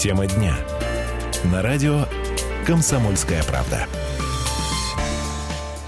Тема 0.00 0.26
дня. 0.26 0.56
На 1.52 1.60
радио 1.60 2.06
«Комсомольская 2.66 3.42
правда». 3.42 3.86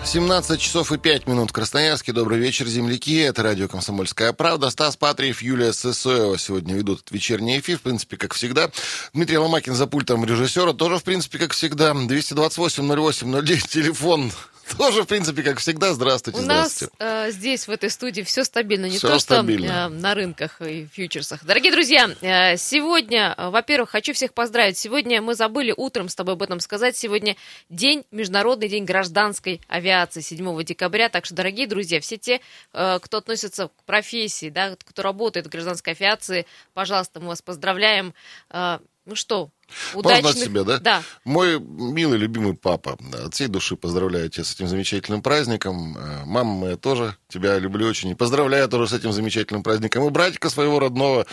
17 0.04 0.60
часов 0.60 0.92
и 0.92 0.98
5 0.98 1.26
минут 1.26 1.48
в 1.48 1.54
Красноярске. 1.54 2.12
Добрый 2.12 2.38
вечер, 2.38 2.66
земляки. 2.66 3.16
Это 3.20 3.42
радио 3.42 3.68
«Комсомольская 3.68 4.34
правда». 4.34 4.68
Стас 4.68 4.98
Патриев, 4.98 5.40
Юлия 5.40 5.72
Сысоева 5.72 6.36
сегодня 6.36 6.74
ведут 6.74 7.10
вечерний 7.10 7.58
эфир, 7.58 7.78
в 7.78 7.80
принципе, 7.80 8.18
как 8.18 8.34
всегда. 8.34 8.70
Дмитрий 9.14 9.38
Ломакин 9.38 9.74
за 9.74 9.86
пультом 9.86 10.26
режиссера, 10.26 10.74
тоже, 10.74 10.98
в 10.98 11.04
принципе, 11.04 11.38
как 11.38 11.54
всегда. 11.54 11.92
228-08-09, 11.92 13.66
телефон 13.66 14.30
тоже, 14.76 15.02
в 15.02 15.06
принципе, 15.06 15.42
как 15.42 15.58
всегда. 15.58 15.92
Здравствуйте, 15.94 16.40
У 16.40 16.42
нас 16.42 16.84
э, 16.98 17.30
здесь, 17.30 17.66
в 17.66 17.70
этой 17.70 17.90
студии, 17.90 18.22
все 18.22 18.44
стабильно. 18.44 18.86
Не 18.86 18.98
Всё 18.98 19.08
то, 19.08 19.18
стабильно. 19.18 19.66
что 19.66 19.74
э, 19.86 19.88
на 19.88 20.14
рынках 20.14 20.60
и 20.60 20.86
фьючерсах. 20.92 21.44
Дорогие 21.44 21.72
друзья, 21.72 22.10
э, 22.20 22.56
сегодня, 22.56 23.34
э, 23.36 23.48
во-первых, 23.50 23.90
хочу 23.90 24.12
всех 24.12 24.32
поздравить. 24.34 24.78
Сегодня 24.78 25.20
мы 25.22 25.34
забыли 25.34 25.74
утром 25.76 26.08
с 26.08 26.14
тобой 26.14 26.34
об 26.34 26.42
этом 26.42 26.60
сказать. 26.60 26.96
Сегодня 26.96 27.36
день, 27.68 28.04
Международный 28.10 28.68
день 28.68 28.84
гражданской 28.84 29.60
авиации, 29.68 30.20
7 30.20 30.62
декабря. 30.64 31.08
Так 31.08 31.24
что, 31.24 31.34
дорогие 31.34 31.66
друзья, 31.66 32.00
все 32.00 32.16
те, 32.16 32.40
э, 32.72 32.98
кто 33.00 33.18
относится 33.18 33.68
к 33.68 33.84
профессии, 33.84 34.50
да, 34.50 34.76
кто 34.84 35.02
работает 35.02 35.46
в 35.46 35.50
гражданской 35.50 35.94
авиации, 35.94 36.46
пожалуйста, 36.74 37.20
мы 37.20 37.28
вас 37.28 37.42
поздравляем. 37.42 38.14
Э, 38.50 38.78
ну 39.04 39.16
что, 39.16 39.50
Удачных... 39.94 40.34
себя, 40.34 40.64
да? 40.64 40.78
Да. 40.78 41.02
Мой 41.24 41.58
милый, 41.60 42.18
любимый 42.18 42.54
папа, 42.54 42.98
от 43.24 43.34
всей 43.34 43.48
души 43.48 43.76
поздравляю 43.76 44.28
тебя 44.30 44.44
с 44.44 44.54
этим 44.54 44.68
замечательным 44.68 45.22
праздником. 45.22 45.96
Э, 45.96 46.24
Мама 46.24 46.54
моя 46.54 46.76
тоже 46.76 47.16
тебя 47.28 47.58
люблю 47.58 47.86
очень. 47.86 48.10
И 48.10 48.14
поздравляю 48.14 48.68
тоже 48.68 48.88
с 48.88 48.92
этим 48.92 49.12
замечательным 49.12 49.62
праздником. 49.62 50.06
И 50.06 50.10
братика 50.10 50.50
своего 50.50 50.78
родного 50.78 51.26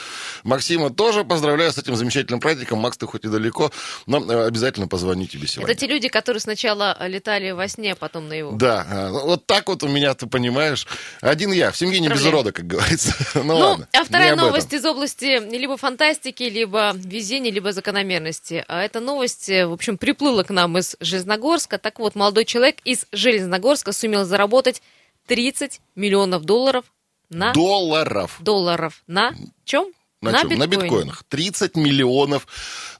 Максима 0.44 0.90
тоже 0.90 1.24
поздравляю 1.26 1.72
с 1.72 1.78
этим 1.78 1.96
замечательным 1.96 2.40
праздником. 2.40 2.80
Макс, 2.80 2.98
ты 2.98 3.06
хоть 3.06 3.26
и 3.26 3.28
далеко, 3.28 3.72
но 4.06 4.20
э, 4.20 4.48
обязательно 4.48 4.88
позвоню 4.88 5.28
тебе 5.28 5.48
сегодня. 5.48 5.72
Это 5.72 5.82
те 5.82 5.88
люди, 5.88 6.08
которые 6.08 6.42
сначала 6.42 6.98
летали 7.08 7.52
во 7.52 7.68
сне, 7.68 7.94
а 7.94 7.96
потом 7.96 8.28
наяву. 8.30 8.56
Да, 8.56 8.86
э, 8.90 9.10
вот 9.12 9.46
так 9.46 9.68
вот 9.68 9.84
у 9.84 9.88
меня, 9.88 10.14
ты 10.14 10.28
понимаешь. 10.28 10.88
Один 11.22 11.52
я, 11.52 11.72
в 11.72 11.78
семье 11.78 12.00
не 12.00 12.08
без 12.08 12.26
урода, 12.26 12.52
как 12.52 12.66
говорится. 12.68 13.14
Ну, 13.40 13.44
Ну, 13.44 13.58
ладно, 13.58 13.88
а 13.94 14.04
вторая 14.04 14.36
новость 14.36 14.74
из 14.74 14.86
области 14.86 15.40
либо 15.50 15.78
фантастики, 15.78 16.44
либо 16.44 16.94
везения, 16.96 17.52
либо 17.52 17.72
закономерности. 17.72 18.29
А 18.68 18.84
эта 18.84 19.00
новость, 19.00 19.50
э, 19.50 19.66
в 19.68 19.74
общем, 19.74 19.98
приплыла 19.98 20.44
к 20.44 20.50
нам 20.50 20.78
из 20.78 20.96
Железногорска. 21.00 21.78
Так 21.78 22.00
вот, 22.00 22.16
молодой 22.16 22.46
человек 22.46 22.78
из 22.84 23.06
Железногорска 23.12 23.92
сумел 23.92 24.26
заработать 24.26 24.82
30 25.28 25.82
миллионов 25.96 26.44
долларов 26.44 26.86
на 27.30 27.54
Долларов. 27.54 28.38
долларов. 28.40 29.04
На 29.08 29.34
чем? 29.64 29.88
На, 30.22 30.34
чем? 30.42 30.58
На 30.60 30.68
биткоинах. 30.68 31.24
30 31.30 31.78
миллионов 31.78 32.46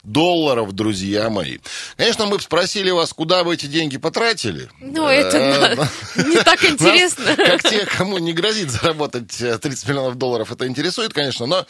долларов, 0.04 0.72
друзья 0.72 1.28
мои. 1.28 1.58
Конечно, 1.98 2.24
мы 2.26 2.36
бы 2.36 2.42
спросили 2.42 2.90
вас, 2.90 3.12
куда 3.12 3.44
вы 3.44 3.54
эти 3.54 3.66
деньги 3.66 3.98
потратили. 3.98 4.70
Ну, 4.80 5.06
это 5.06 5.36
Э, 5.36 5.74
на- 5.74 6.24
не 6.28 6.36
так 6.42 6.64
интересно. 6.70 7.36
Как 7.36 7.62
те, 7.62 7.84
кому 7.84 8.16
не 8.18 8.32
грозит 8.32 8.70
заработать 8.70 9.38
э, 9.42 9.58
30 9.58 9.88
миллионов 9.88 10.16
долларов, 10.16 10.50
это 10.50 10.66
интересует, 10.66 11.12
конечно, 11.12 11.44
но 11.46 11.66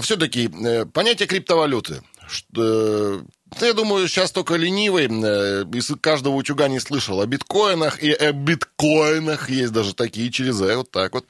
все-таки 0.00 0.48
понятие 0.92 1.28
криптовалюты. 1.28 2.02
Что, 2.28 3.20
э, 3.20 3.20
да, 3.60 3.66
я 3.66 3.72
думаю, 3.74 4.08
сейчас 4.08 4.32
только 4.32 4.56
ленивый 4.56 5.06
э, 5.06 5.64
из 5.74 5.92
каждого 6.00 6.34
утюга 6.34 6.68
не 6.68 6.80
слышал 6.80 7.20
о 7.20 7.26
биткоинах 7.26 8.02
и 8.02 8.12
о 8.12 8.32
биткоинах. 8.32 9.50
Есть 9.50 9.72
даже 9.72 9.94
такие 9.94 10.30
через 10.30 10.60
«э», 10.60 10.76
вот 10.76 10.90
так 10.90 11.12
вот. 11.12 11.26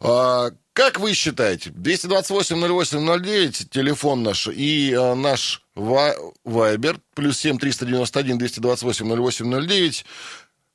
А, 0.00 0.50
Как 0.72 0.98
вы 1.00 1.14
считаете, 1.14 1.70
228-08-09, 1.70 3.68
телефон 3.70 4.22
наш, 4.22 4.48
и 4.48 4.92
э, 4.92 5.14
наш 5.14 5.62
ва- 5.74 6.16
Вайбер, 6.44 6.98
плюс 7.14 7.38
7 7.38 7.58
391 7.58 8.38
228 8.38 9.06
08 9.06 10.02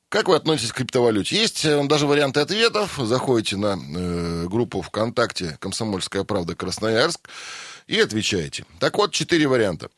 как 0.09 0.29
вы 0.29 0.37
относитесь 0.37 0.71
к 0.71 0.75
криптовалюте? 0.77 1.35
Есть 1.35 1.65
даже 1.87 2.07
варианты 2.07 2.39
ответов. 2.39 2.97
Заходите 2.97 3.57
на 3.57 3.77
э, 3.77 4.45
группу 4.47 4.81
ВКонтакте 4.81 5.57
«Комсомольская 5.59 6.23
правда 6.23 6.55
Красноярск» 6.55 7.27
и 7.87 7.99
отвечаете. 7.99 8.65
Так 8.79 8.97
вот, 8.97 9.13
четыре 9.13 9.47
варианта. 9.47 9.89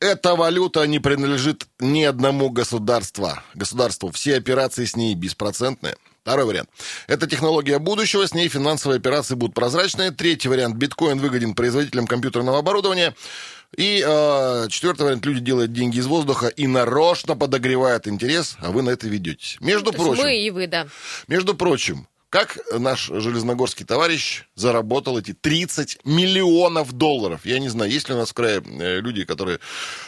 Эта 0.00 0.36
валюта 0.36 0.86
не 0.86 1.00
принадлежит 1.00 1.66
ни 1.80 2.04
одному 2.04 2.50
государству. 2.50 3.32
Государству. 3.54 4.12
Все 4.12 4.36
операции 4.36 4.84
с 4.84 4.94
ней 4.94 5.14
беспроцентные. 5.16 5.96
Второй 6.22 6.44
вариант. 6.44 6.68
Это 7.08 7.26
технология 7.26 7.78
будущего, 7.78 8.26
с 8.26 8.34
ней 8.34 8.48
финансовые 8.48 8.98
операции 8.98 9.34
будут 9.34 9.54
прозрачные. 9.54 10.12
Третий 10.12 10.48
вариант. 10.48 10.76
Биткоин 10.76 11.18
выгоден 11.18 11.54
производителям 11.54 12.06
компьютерного 12.06 12.58
оборудования. 12.58 13.14
И 13.76 14.04
э, 14.06 14.66
четвертый 14.68 15.02
вариант. 15.02 15.26
Люди 15.26 15.40
делают 15.40 15.72
деньги 15.72 15.98
из 15.98 16.06
воздуха 16.06 16.46
и 16.46 16.66
нарочно 16.66 17.34
подогревают 17.34 18.06
интерес, 18.06 18.56
а 18.60 18.70
вы 18.70 18.82
на 18.82 18.90
это 18.90 19.08
ведетесь. 19.08 19.56
Между 19.60 19.90
То 19.90 19.96
есть 19.96 20.04
прочим, 20.04 20.22
Мы 20.22 20.38
и 20.38 20.50
вы, 20.50 20.66
да. 20.68 20.86
между 21.26 21.54
прочим, 21.54 22.06
как 22.30 22.58
наш 22.72 23.06
железногорский 23.06 23.86
товарищ 23.86 24.44
заработал 24.54 25.18
эти 25.18 25.32
30 25.32 26.00
миллионов 26.04 26.92
долларов? 26.92 27.40
Я 27.44 27.58
не 27.58 27.68
знаю, 27.68 27.90
есть 27.90 28.08
ли 28.08 28.14
у 28.14 28.18
нас 28.18 28.30
в 28.30 28.34
крае 28.34 28.62
э, 28.62 29.00
люди, 29.00 29.24
которые 29.24 29.60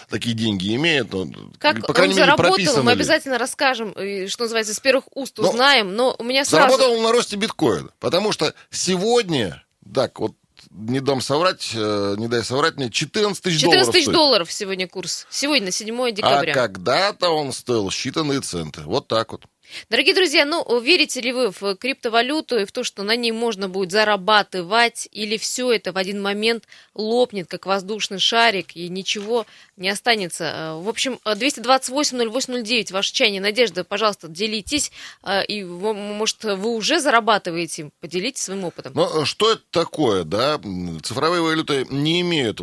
такие 0.08 0.34
деньги 0.34 0.74
имеют, 0.74 1.12
но, 1.12 1.26
Как 1.58 1.86
по 1.86 1.94
крайней 1.94 2.12
он 2.12 2.18
мере, 2.20 2.30
заработал, 2.36 2.82
мы 2.82 2.90
ли? 2.92 2.96
обязательно 2.96 3.38
расскажем, 3.38 3.92
что 4.28 4.44
называется, 4.44 4.74
с 4.74 4.80
первых 4.80 5.04
уст 5.14 5.38
узнаем, 5.38 5.94
но 5.94 6.14
у 6.18 6.24
меня 6.24 6.44
сразу... 6.44 6.72
Заработал 6.76 6.98
он 6.98 7.02
на 7.04 7.12
росте 7.12 7.36
биткоина, 7.36 7.90
потому 8.00 8.32
что 8.32 8.52
сегодня, 8.70 9.62
так, 9.94 10.18
вот 10.20 10.34
не 10.70 11.00
дам 11.00 11.20
соврать, 11.22 11.70
э, 11.74 12.14
не 12.18 12.28
дай 12.28 12.44
соврать 12.44 12.76
мне, 12.76 12.90
14 12.90 13.42
тысяч 13.42 13.60
14 13.60 13.62
долларов 13.62 13.92
тысяч 13.94 14.04
стоит. 14.04 14.14
долларов 14.14 14.52
сегодня 14.52 14.88
курс. 14.88 15.26
Сегодня, 15.30 15.70
7 15.70 16.00
А 16.02 16.12
декабря. 16.12 16.52
когда-то 16.54 17.30
он 17.30 17.52
стоил 17.52 17.88
считанные 17.88 18.40
центы. 18.42 18.82
Вот 18.82 19.08
так 19.08 19.32
вот. 19.32 19.44
Дорогие 19.88 20.14
друзья, 20.14 20.44
ну, 20.44 20.80
верите 20.80 21.20
ли 21.20 21.32
вы 21.32 21.50
в 21.50 21.76
криптовалюту 21.76 22.58
и 22.58 22.64
в 22.64 22.72
то, 22.72 22.84
что 22.84 23.02
на 23.02 23.16
ней 23.16 23.32
можно 23.32 23.68
будет 23.68 23.92
зарабатывать, 23.92 25.08
или 25.12 25.36
все 25.36 25.72
это 25.72 25.92
в 25.92 25.96
один 25.96 26.20
момент 26.22 26.64
лопнет, 26.94 27.48
как 27.48 27.66
воздушный 27.66 28.18
шарик, 28.18 28.76
и 28.76 28.88
ничего 28.88 29.46
не 29.76 29.88
останется? 29.88 30.44
Э, 30.44 30.80
В 30.80 30.88
общем, 30.88 31.18
228-08-09, 31.24 32.92
ваше 32.92 33.12
чаяние, 33.12 33.40
Надежда, 33.40 33.84
пожалуйста, 33.84 34.28
делитесь, 34.28 34.92
э, 35.22 35.44
и, 35.46 35.64
может, 35.64 36.44
вы 36.44 36.74
уже 36.74 37.00
зарабатываете, 37.00 37.90
поделитесь 38.00 38.42
своим 38.42 38.64
опытом. 38.64 38.98
Э, 38.98 39.24
что 39.24 39.52
это 39.52 39.62
такое, 39.70 40.24
да? 40.24 40.60
Цифровые 41.02 41.42
валюты 41.42 41.86
не 41.90 42.20
имеют, 42.20 42.60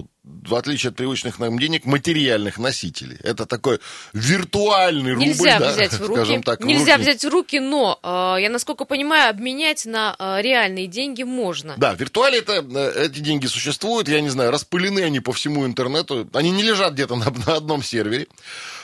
в 0.47 0.55
отличие 0.55 0.91
от 0.91 0.95
привычных 0.95 1.39
нам 1.39 1.59
денег, 1.59 1.85
материальных 1.85 2.57
носителей. 2.57 3.17
Это 3.23 3.45
такой 3.45 3.79
виртуальный 4.13 5.13
рубль, 5.13 5.27
Нельзя 5.27 5.59
да, 5.59 5.71
взять 5.71 5.93
в 5.93 6.01
руки, 6.01 6.13
скажем 6.13 6.43
так. 6.43 6.61
в 6.61 6.65
нельзя 6.65 6.93
руки. 6.93 7.01
взять 7.01 7.25
в 7.25 7.29
руки, 7.29 7.59
но, 7.59 7.99
э, 8.01 8.41
я 8.41 8.49
насколько 8.49 8.85
понимаю, 8.85 9.29
обменять 9.29 9.85
на 9.85 10.15
э, 10.17 10.41
реальные 10.41 10.87
деньги 10.87 11.23
можно. 11.23 11.75
Да, 11.77 11.93
в 11.93 11.99
виртуале 11.99 12.39
это, 12.39 12.65
э, 12.67 13.05
эти 13.05 13.19
деньги 13.19 13.45
существуют, 13.47 14.07
я 14.07 14.21
не 14.21 14.29
знаю, 14.29 14.51
распылены 14.51 15.01
они 15.01 15.19
по 15.19 15.33
всему 15.33 15.65
интернету. 15.65 16.29
Они 16.33 16.51
не 16.51 16.63
лежат 16.63 16.93
где-то 16.93 17.15
на, 17.15 17.31
на 17.45 17.55
одном 17.55 17.83
сервере. 17.83 18.27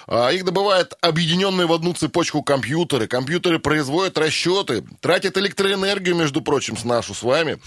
А, 0.08 0.30
Их 0.30 0.44
добывают 0.44 0.94
объединенные 1.02 1.68
в 1.68 1.74
одну 1.74 1.94
цепочку 1.94 2.44
компьютеры. 2.44 3.08
Компьютеры 3.08 3.60
производят 3.60 4.18
расчеты, 4.18 4.84
тратят 5.00 5.38
электроэнергию, 5.38 6.16
между 6.16 6.42
прочим, 6.42 6.78
с 6.78 6.84
нашу 6.84 7.14
с 7.14 7.24
вами. 7.24 7.60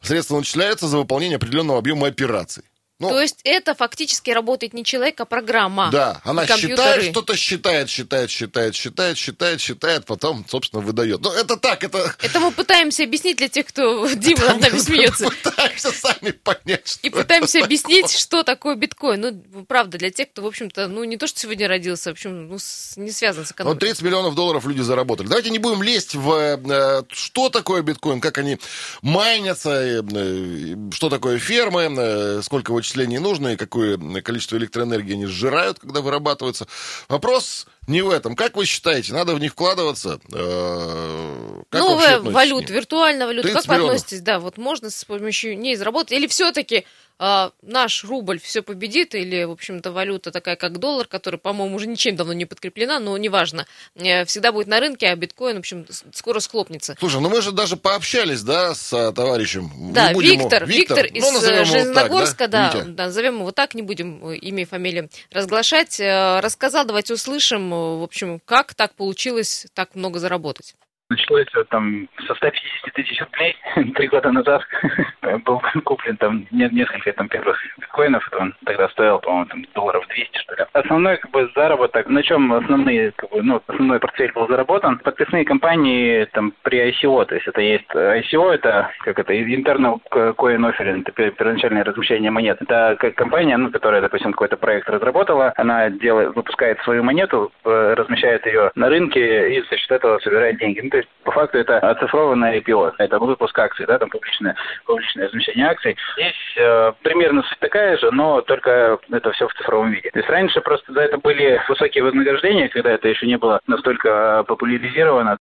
Средства 0.00 0.38
начисляются 0.38 0.86
за 0.88 0.98
выполнение 0.98 1.36
определенного 1.36 1.78
объема 1.78 2.06
операций. 2.06 2.62
Ну, 3.02 3.08
То 3.10 3.20
есть 3.20 3.40
это 3.44 3.74
фактически 3.74 4.30
работает 4.30 4.72
не 4.72 4.84
человек, 4.84 5.20
а 5.20 5.24
программа. 5.24 5.90
Да, 5.90 6.20
она 6.24 6.46
считает, 6.46 7.04
что-то 7.10 7.36
считает, 7.36 7.90
считает, 7.90 8.30
считает, 8.30 8.74
считает, 8.74 9.18
считает, 9.18 9.60
считает, 9.60 10.06
потом, 10.06 10.46
собственно, 10.48 10.82
выдает. 10.82 11.20
Ну, 11.20 11.32
это 11.32 11.56
так, 11.56 11.82
это... 11.84 12.14
Это 12.22 12.40
мы 12.40 12.52
пытаемся 12.52 13.02
объяснить 13.02 13.36
для 13.36 13.48
тех, 13.48 13.66
кто 13.66 14.08
Дима 14.14 14.44
над 14.46 14.60
нами 14.60 14.78
смеется. 14.78 15.28
Пытаемся 15.42 15.90
сами 15.90 16.30
понять, 16.30 16.86
что 16.86 17.06
И 17.06 17.10
пытаемся 17.10 17.54
такое. 17.54 17.64
объяснить, 17.64 18.12
что 18.16 18.44
такое 18.44 18.76
биткоин. 18.76 19.20
Ну, 19.20 19.64
правда, 19.64 19.98
для 19.98 20.10
тех, 20.10 20.30
кто, 20.30 20.42
в 20.42 20.46
общем-то, 20.46 20.88
ну, 20.88 21.04
не 21.04 21.16
то, 21.16 21.26
что 21.26 21.40
сегодня 21.40 21.66
родился, 21.66 22.10
в 22.10 22.12
общем, 22.12 22.48
ну, 22.48 22.58
не 22.96 23.10
связан 23.10 23.44
с 23.44 23.48
Вот 23.48 23.56
экономикой. 23.56 23.80
30 23.80 24.02
миллионов 24.02 24.34
долларов 24.36 24.64
люди 24.66 24.80
заработали. 24.80 25.26
Давайте 25.26 25.50
не 25.50 25.58
будем 25.58 25.82
лезть 25.82 26.14
в 26.14 26.30
э, 26.32 27.02
что 27.10 27.48
такое 27.48 27.82
биткоин, 27.82 28.20
как 28.20 28.38
они 28.38 28.58
майнятся, 29.02 29.70
э, 29.70 30.02
э, 30.02 30.76
что 30.92 31.10
такое 31.10 31.38
фермы, 31.38 32.42
сколько 32.42 32.72
вычислений 32.72 32.91
нужно 33.18 33.48
и 33.48 33.56
какое 33.56 33.98
количество 34.22 34.56
электроэнергии 34.56 35.14
они 35.14 35.26
сжирают, 35.26 35.78
когда 35.78 36.00
вырабатываются. 36.00 36.66
Вопрос 37.08 37.66
не 37.86 38.02
в 38.02 38.10
этом. 38.10 38.36
Как 38.36 38.56
вы 38.56 38.64
считаете, 38.64 39.12
надо 39.12 39.34
в 39.34 39.40
них 39.40 39.52
вкладываться? 39.52 40.20
Э, 40.32 41.62
как 41.68 41.80
Новая 41.80 42.20
валюта, 42.20 42.72
виртуальная 42.72 43.26
валюта. 43.26 43.48
30 43.48 43.62
Как 43.62 43.68
вы 43.68 43.74
миллионов. 43.74 43.96
относитесь? 43.96 44.20
Да, 44.20 44.38
вот 44.38 44.58
можно 44.58 44.90
с 44.90 45.04
помощью 45.04 45.58
ней 45.58 45.74
заработать? 45.76 46.12
Или 46.12 46.26
все-таки 46.26 46.84
наш 47.18 48.04
рубль 48.04 48.40
все 48.40 48.62
победит, 48.62 49.14
или, 49.14 49.44
в 49.44 49.52
общем-то, 49.52 49.92
валюта 49.92 50.30
такая, 50.30 50.56
как 50.56 50.78
доллар, 50.78 51.06
которая, 51.06 51.38
по-моему, 51.38 51.76
уже 51.76 51.86
ничем 51.86 52.16
давно 52.16 52.32
не 52.32 52.46
подкреплена, 52.46 52.98
но 52.98 53.16
неважно, 53.16 53.66
э, 53.94 54.24
всегда 54.24 54.52
будет 54.52 54.66
на 54.66 54.80
рынке, 54.80 55.06
а 55.06 55.16
биткоин, 55.16 55.56
в 55.56 55.58
общем, 55.60 55.86
скоро 56.12 56.40
схлопнется. 56.40 56.96
Слушай, 56.98 57.20
ну 57.20 57.28
мы 57.28 57.42
же 57.42 57.52
даже 57.52 57.76
пообщались, 57.76 58.42
да, 58.42 58.74
с 58.74 58.92
а, 58.92 59.12
товарищем. 59.12 59.70
Да, 59.92 60.12
Виктор, 60.12 60.66
Виктор, 60.66 60.66
Виктор 60.66 61.06
из 61.06 61.22
ну, 61.22 61.40
Железногорска, 61.40 62.48
так, 62.48 62.50
да, 62.50 62.72
да, 62.72 62.84
да, 62.84 63.06
назовем 63.06 63.40
его 63.40 63.52
так, 63.52 63.74
не 63.74 63.82
будем 63.82 64.26
э, 64.28 64.36
имя 64.36 64.62
и 64.62 64.66
фамилию 64.66 65.08
разглашать, 65.30 66.00
рассказал, 66.00 66.84
давайте 66.84 67.14
услышим, 67.14 67.70
в 67.70 68.02
общем, 68.02 68.40
как 68.44 68.74
так 68.74 68.94
получилось 68.94 69.66
так 69.74 69.94
много 69.94 70.18
заработать. 70.18 70.74
Началось 71.12 71.46
там 71.68 72.08
со 72.26 72.34
150 72.34 72.94
тысяч 72.94 73.20
рублей 73.20 73.54
три 73.94 74.08
года 74.08 74.32
назад. 74.32 74.62
Был 75.44 75.60
куплен 75.84 76.16
там 76.16 76.46
несколько 76.50 77.12
там 77.12 77.28
первых 77.28 77.60
биткоинов. 77.92 78.28
Он 78.38 78.54
тогда 78.64 78.88
стоил, 78.88 79.18
по-моему, 79.18 79.46
там 79.46 79.64
долларов 79.74 80.04
200, 80.08 80.38
что 80.38 80.54
ли. 80.54 80.64
Основной 80.72 81.16
как 81.18 81.30
бы 81.30 81.50
заработок, 81.54 82.08
на 82.08 82.22
чем 82.22 82.52
основные, 82.52 83.12
как 83.12 83.30
бы, 83.30 83.42
ну, 83.42 83.62
основной 83.66 84.00
портфель 84.00 84.32
был 84.32 84.48
заработан, 84.48 84.98
подписные 84.98 85.44
компании 85.44 86.24
там 86.32 86.52
при 86.62 86.90
ICO, 86.90 87.24
то 87.26 87.34
есть 87.34 87.46
это 87.46 87.60
есть 87.60 87.84
ICO, 87.94 88.52
это 88.52 88.90
как 89.00 89.18
это, 89.18 89.32
internal 89.32 90.00
coin 90.10 90.70
offering, 90.70 91.02
это 91.06 91.30
первоначальное 91.30 91.84
размещение 91.84 92.30
монет. 92.30 92.58
Это 92.60 92.96
как 92.98 93.14
компания, 93.14 93.56
ну, 93.56 93.70
которая, 93.70 94.00
допустим, 94.00 94.32
какой-то 94.32 94.56
проект 94.56 94.88
разработала, 94.88 95.52
она 95.56 95.90
делает, 95.90 96.34
выпускает 96.34 96.80
свою 96.80 97.02
монету, 97.02 97.52
э, 97.64 97.94
размещает 97.96 98.46
ее 98.46 98.70
на 98.74 98.88
рынке 98.88 99.56
и 99.56 99.62
за 99.68 99.76
счет 99.76 99.90
этого 99.90 100.18
собирает 100.20 100.58
деньги. 100.58 100.80
Ну, 100.80 100.90
то 100.90 100.96
есть 100.98 101.08
по 101.24 101.32
факту 101.32 101.58
это 101.58 101.78
оцифрованное 101.78 102.60
IPO, 102.60 102.94
это 102.98 103.18
выпуск 103.18 103.58
акций, 103.58 103.86
да, 103.86 103.98
там 103.98 104.08
публичное, 104.08 104.56
публичное 104.86 105.26
размещение 105.26 105.66
акций. 105.66 105.96
Здесь 106.16 106.56
э, 106.56 106.92
примерно 107.02 107.42
суть 107.42 107.58
такая 107.58 107.81
же, 107.98 108.10
но 108.10 108.40
только 108.42 108.98
это 109.10 109.32
все 109.32 109.48
в 109.48 109.54
цифровом 109.54 109.90
виде. 109.90 110.10
То 110.10 110.18
есть 110.18 110.28
раньше 110.28 110.60
просто 110.60 110.92
за 110.92 111.00
это 111.02 111.18
были 111.18 111.60
высокие 111.68 112.04
вознаграждения, 112.04 112.68
когда 112.68 112.90
это 112.90 113.08
еще 113.08 113.26
не 113.26 113.38
было 113.38 113.60
настолько 113.66 114.44
популяризировано. 114.46 115.38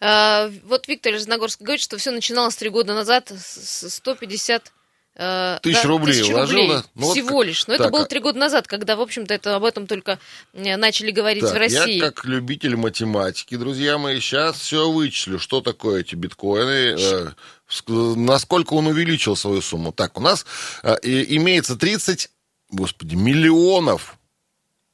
А, 0.00 0.48
вот 0.64 0.88
Виктор 0.88 1.14
из 1.14 1.26
Нагорска 1.26 1.64
говорит, 1.64 1.82
что 1.82 1.96
все 1.96 2.10
начиналось 2.10 2.56
три 2.56 2.70
года 2.70 2.94
назад 2.94 3.28
с 3.28 3.88
150 3.88 4.72
Э, 5.22 5.58
тысяч 5.62 5.82
да, 5.82 5.88
рублей 5.88 6.14
тысяч 6.14 6.32
вложил, 6.32 6.60
рублей. 6.60 6.82
Ну, 6.94 7.10
Всего 7.12 7.28
вот, 7.28 7.42
лишь. 7.46 7.66
Но 7.66 7.76
так, 7.76 7.80
это 7.80 7.92
было 7.92 8.04
а 8.04 8.06
три 8.06 8.20
года 8.20 8.38
назад, 8.38 8.66
когда, 8.66 8.96
в 8.96 9.02
общем-то, 9.02 9.34
это, 9.34 9.54
об 9.54 9.64
этом 9.64 9.86
только 9.86 10.18
э, 10.54 10.78
начали 10.78 11.10
говорить 11.10 11.42
так, 11.42 11.52
в 11.52 11.56
России. 11.58 11.98
Я, 11.98 12.10
как 12.10 12.24
любитель 12.24 12.76
математики, 12.76 13.54
друзья 13.58 13.98
мои, 13.98 14.18
сейчас 14.18 14.58
все 14.58 14.90
вычислю, 14.90 15.38
что 15.38 15.60
такое 15.60 16.00
эти 16.00 16.14
биткоины, 16.14 16.96
э, 16.98 17.32
насколько 18.16 18.72
он 18.72 18.86
увеличил 18.86 19.36
свою 19.36 19.60
сумму. 19.60 19.92
Так, 19.92 20.16
у 20.16 20.22
нас 20.22 20.46
э, 20.82 20.96
имеется 21.02 21.76
30, 21.76 22.30
господи, 22.70 23.14
миллионов, 23.14 24.16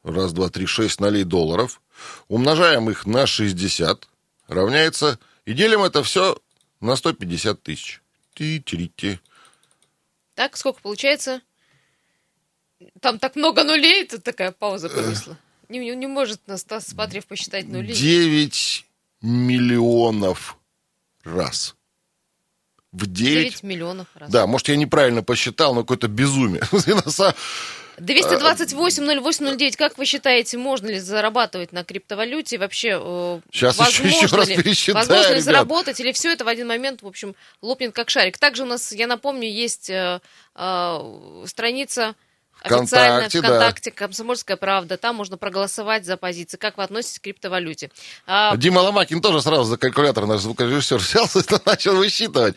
раз, 0.03 0.33
два, 0.33 0.49
три, 0.49 0.67
шесть 0.67 0.99
нолей 0.99 1.23
долларов, 1.23 1.81
умножаем 2.27 2.91
их 2.91 3.07
на 3.07 3.29
60, 3.29 4.09
равняется, 4.49 5.21
и 5.45 5.53
делим 5.53 5.85
это 5.85 6.03
все 6.03 6.37
на 6.81 6.97
150 6.97 7.63
тысяч. 7.63 8.03
Ти-ти-ти. 8.35 9.21
Так, 10.37 10.57
сколько 10.59 10.83
получается? 10.83 11.41
Там 13.01 13.19
так 13.19 13.37
много 13.37 13.65
нулей, 13.65 14.07
тут 14.07 14.23
такая 14.23 14.53
пауза 14.53 14.91
повисла. 14.91 15.39
Не, 15.71 15.79
не, 15.79 15.97
не 15.97 16.07
может 16.07 16.47
нас 16.47 16.61
Стас 16.61 16.93
Патриев 16.93 17.27
посчитать 17.27 17.67
нули. 17.67 17.95
9 17.95 18.85
миллионов 19.23 20.59
раз. 21.25 21.75
В 22.93 23.07
9... 23.07 23.51
9 23.51 23.63
миллионов 23.63 24.09
раз. 24.15 24.31
Да, 24.31 24.47
может, 24.47 24.69
я 24.69 24.77
неправильно 24.77 25.23
посчитал, 25.23 25.75
но 25.75 25.81
какое-то 25.81 26.07
безумие. 26.07 26.63
228-08-09. 27.99 29.77
Как 29.77 29.99
вы 29.99 30.05
считаете, 30.05 30.59
можно 30.59 30.89
ли 30.89 30.99
зарабатывать 30.99 31.73
на 31.73 31.85
криптовалюте? 31.85 32.59
Вообще, 32.59 32.91
Сейчас 33.51 33.79
возможно 33.79 34.07
еще, 34.07 34.25
еще 34.27 34.37
раз 34.37 34.49
ли, 34.49 34.57
пересчитаю, 34.57 35.07
возможно 35.07 35.35
ли 35.35 35.41
заработать? 35.41 36.01
Или 36.01 36.13
все 36.13 36.33
это 36.33 36.45
в 36.45 36.49
один 36.49 36.69
момент, 36.69 37.03
в 37.03 37.07
общем, 37.07 37.35
лопнет 37.63 37.93
как 37.95 38.11
шарик? 38.11 38.39
Также 38.39 38.65
у 38.65 38.67
нас, 38.67 38.93
я 38.93 39.07
напомню, 39.07 39.49
есть 39.49 39.91
э, 39.91 40.21
э, 40.55 41.45
страница 41.47 42.15
официально 42.63 43.29
ВКонтакте, 43.29 43.39
ВКонтакте 43.39 43.91
да. 43.91 43.97
«Комсомольская 43.97 44.57
правда». 44.57 44.97
Там 44.97 45.17
можно 45.17 45.37
проголосовать 45.37 46.05
за 46.05 46.17
позиции. 46.17 46.57
Как 46.57 46.77
вы 46.77 46.85
относитесь 46.85 47.19
к 47.19 47.23
криптовалюте? 47.23 47.91
А... 48.27 48.57
Дима 48.57 48.81
Ломакин 48.81 49.21
тоже 49.21 49.41
сразу 49.43 49.65
за 49.65 49.77
калькулятор, 49.77 50.27
наш 50.27 50.41
звукорежиссер, 50.41 50.97
взялся 50.99 51.41
и 51.41 51.59
начал 51.65 51.97
высчитывать. 51.97 52.57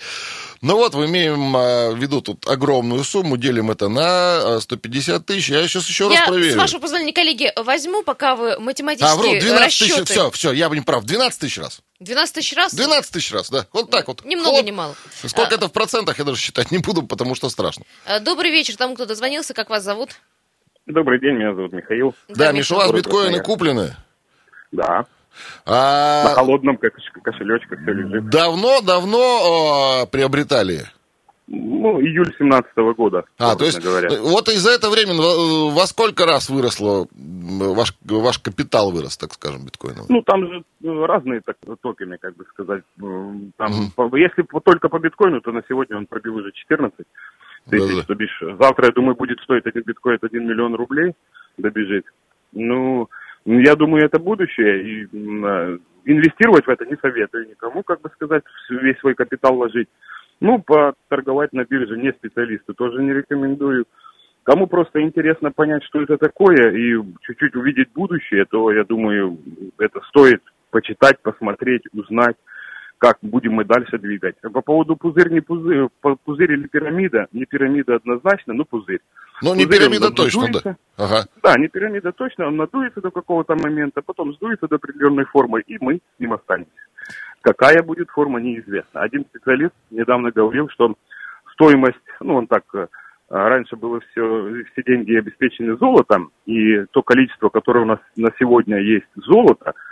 Ну 0.61 0.75
вот, 0.75 0.93
мы 0.93 1.05
имеем 1.05 1.55
а, 1.55 1.91
в 1.91 1.97
виду 1.97 2.21
тут 2.21 2.45
огромную 2.47 3.03
сумму, 3.05 3.37
делим 3.37 3.71
это 3.71 3.87
на 3.87 4.59
150 4.59 5.15
а, 5.15 5.19
тысяч. 5.23 5.49
Я 5.49 5.65
сейчас 5.67 5.87
еще 5.87 6.09
я, 6.11 6.19
раз 6.19 6.27
проверю. 6.27 6.53
с 6.53 6.55
вашего 6.57 6.81
позволения, 6.81 7.13
коллеги, 7.13 7.51
возьму, 7.55 8.03
пока 8.03 8.35
вы 8.35 8.59
математические 8.59 9.13
а, 9.13 9.15
вру, 9.15 9.39
12 9.39 9.65
расчеты... 9.65 10.01
тысяч, 10.01 10.11
все, 10.11 10.31
все, 10.31 10.51
я 10.51 10.67
бы 10.67 10.75
не 10.75 10.81
прав, 10.81 11.05
12 11.05 11.39
тысяч 11.39 11.57
раз. 11.59 11.81
12 12.01 12.35
тысяч 12.35 12.55
раз? 12.57 12.73
12 12.73 13.11
тысяч 13.11 13.31
раз, 13.31 13.49
да. 13.49 13.67
Вот 13.71 13.89
так 13.89 14.09
вот. 14.09 14.25
Ни 14.25 14.35
много, 14.35 14.61
ни 14.61 14.71
мало. 14.71 14.95
Сколько 15.25 15.51
а... 15.51 15.55
это 15.55 15.69
в 15.69 15.71
процентах, 15.71 16.19
я 16.19 16.25
даже 16.25 16.39
считать 16.39 16.71
не 16.71 16.79
буду, 16.79 17.03
потому 17.03 17.35
что 17.35 17.47
страшно. 17.49 17.85
А, 18.05 18.19
добрый 18.19 18.51
вечер, 18.51 18.75
тому, 18.75 18.95
кто 18.95 19.05
дозвонился, 19.05 19.53
как 19.53 19.69
вас 19.69 19.83
зовут? 19.83 20.19
Добрый 20.85 21.21
день, 21.21 21.35
меня 21.35 21.53
зовут 21.53 21.71
Михаил. 21.71 22.15
Да, 22.27 22.47
да 22.47 22.51
Миша, 22.51 22.75
у 22.75 22.77
вас 22.79 22.91
биткоины 22.91 23.41
куплены? 23.41 23.95
Да. 24.71 25.05
А... 25.65 26.23
На 26.23 26.29
холодном 26.35 26.77
кошелечке 26.77 27.75
все 27.75 27.93
лежит. 27.93 28.29
Давно-давно 28.29 30.07
приобретали? 30.11 30.85
Ну, 31.51 31.99
июль 31.99 32.31
17 32.37 32.75
года. 32.95 33.23
А, 33.39 33.55
то 33.55 33.65
есть, 33.65 33.83
говоря. 33.83 34.09
вот 34.21 34.47
и 34.49 34.57
за 34.57 34.69
это 34.69 34.91
время 34.91 35.15
во 35.15 35.87
сколько 35.87 36.27
раз 36.27 36.47
выросло, 36.47 37.07
ваш, 37.11 37.97
ваш 38.05 38.37
капитал 38.37 38.91
вырос, 38.91 39.17
так 39.17 39.33
скажем, 39.33 39.65
биткоином? 39.65 40.05
Ну, 40.09 40.21
там 40.21 40.47
же 40.47 40.63
э, 40.83 41.05
разные 41.07 41.41
так, 41.41 41.57
токены, 41.81 42.19
как 42.19 42.35
бы 42.35 42.45
сказать. 42.53 42.83
Там, 43.57 43.91
угу. 43.97 44.17
Если 44.17 44.45
только 44.63 44.89
по 44.89 44.99
биткоину, 44.99 45.41
то 45.41 45.51
на 45.51 45.63
сегодня 45.67 45.97
он 45.97 46.05
пробил 46.05 46.35
уже 46.35 46.51
14 46.51 46.95
тысяч. 47.67 47.87
Да-да. 47.87 48.03
То 48.03 48.13
бишь, 48.13 48.43
завтра, 48.59 48.85
я 48.85 48.91
думаю, 48.91 49.15
будет 49.15 49.39
стоить 49.39 49.65
один 49.65 49.81
биткоин 49.87 50.19
1 50.21 50.47
миллион 50.47 50.75
рублей, 50.75 51.13
добежит. 51.57 52.05
Ну, 52.51 53.09
я 53.45 53.75
думаю, 53.75 54.05
это 54.05 54.19
будущее, 54.19 54.83
и 54.83 55.03
инвестировать 56.05 56.65
в 56.65 56.69
это 56.69 56.85
не 56.85 56.95
советую 56.97 57.49
никому, 57.49 57.83
как 57.83 58.01
бы 58.01 58.09
сказать, 58.09 58.43
весь 58.69 58.97
свой 58.99 59.15
капитал 59.15 59.57
ложить. 59.57 59.87
Ну, 60.41 60.59
поторговать 60.59 61.53
на 61.53 61.65
бирже 61.65 61.97
не 61.97 62.11
специалисты 62.13 62.73
тоже 62.73 63.01
не 63.03 63.13
рекомендую. 63.13 63.85
Кому 64.43 64.67
просто 64.67 65.01
интересно 65.01 65.51
понять, 65.51 65.83
что 65.83 66.01
это 66.01 66.17
такое, 66.17 66.71
и 66.71 66.95
чуть-чуть 67.21 67.55
увидеть 67.55 67.91
будущее, 67.93 68.45
то, 68.45 68.71
я 68.71 68.83
думаю, 68.83 69.37
это 69.77 69.99
стоит 70.09 70.41
почитать, 70.71 71.21
посмотреть, 71.21 71.83
узнать, 71.93 72.37
как 72.99 73.17
будем 73.21 73.53
мы 73.53 73.65
дальше 73.65 73.97
двигать. 73.97 74.35
По 74.41 74.61
поводу 74.61 74.95
пузырь, 74.95 75.31
не 75.31 75.39
пузырь, 75.39 75.87
пузырь 76.25 76.51
или 76.51 76.67
пирамида, 76.67 77.27
не 77.31 77.45
пирамида 77.45 77.95
однозначно, 77.95 78.53
но 78.53 78.65
пузырь. 78.65 78.99
Ну, 79.41 79.55
не 79.55 79.65
пирамида 79.65 80.11
точно, 80.11 80.47
да. 80.51 80.75
Ага. 80.97 81.25
Да, 81.41 81.55
не 81.57 81.69
пирамида 81.69 82.11
точно, 82.11 82.47
он 82.47 82.57
надуется 82.57 83.01
до 83.01 83.09
какого-то 83.09 83.55
момента, 83.55 84.01
потом 84.01 84.33
сдуется 84.33 84.67
до 84.67 84.75
определенной 84.75 85.25
формы, 85.25 85.61
и 85.61 85.77
мы 85.79 85.95
с 85.95 86.19
ним 86.19 86.33
останемся. 86.33 86.71
Какая 87.41 87.81
будет 87.83 88.09
форма, 88.09 88.41
неизвестно. 88.41 89.01
Один 89.01 89.23
специалист 89.25 89.73
недавно 89.91 90.31
говорил, 90.31 90.67
что 90.69 90.93
стоимость, 91.53 91.95
ну, 92.19 92.35
он 92.35 92.47
так, 92.47 92.63
э, 92.73 92.87
раньше 93.29 93.77
было 93.77 94.01
все, 94.11 94.65
все 94.73 94.83
деньги 94.83 95.15
обеспечены 95.15 95.77
золотом, 95.77 96.31
и 96.45 96.83
то 96.91 97.01
количество, 97.01 97.47
которое 97.47 97.81
у 97.81 97.87
нас 97.87 97.99
на 98.17 98.29
сегодня 98.37 98.77
есть 98.77 99.07
золото, 99.15 99.69
э, 99.69 99.88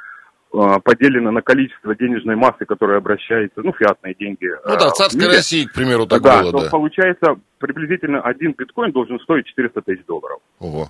поделено 0.51 1.31
на 1.31 1.41
количество 1.41 1.95
денежной 1.95 2.35
массы, 2.35 2.65
которая 2.65 2.97
обращается, 2.97 3.61
ну, 3.61 3.73
фиатные 3.73 4.15
деньги. 4.15 4.47
Ну 4.65 4.77
да, 4.77 4.89
в 4.89 4.93
э, 4.93 4.95
царской 4.95 5.27
России, 5.27 5.65
к 5.65 5.73
примеру, 5.73 6.05
так 6.05 6.21
да, 6.21 6.41
было, 6.41 6.51
то 6.51 6.63
да. 6.63 6.69
получается, 6.69 7.35
приблизительно 7.59 8.21
один 8.21 8.53
биткоин 8.57 8.91
должен 8.91 9.19
стоить 9.19 9.45
400 9.47 9.81
тысяч 9.81 10.05
долларов. 10.05 10.39
Ого. 10.59 10.89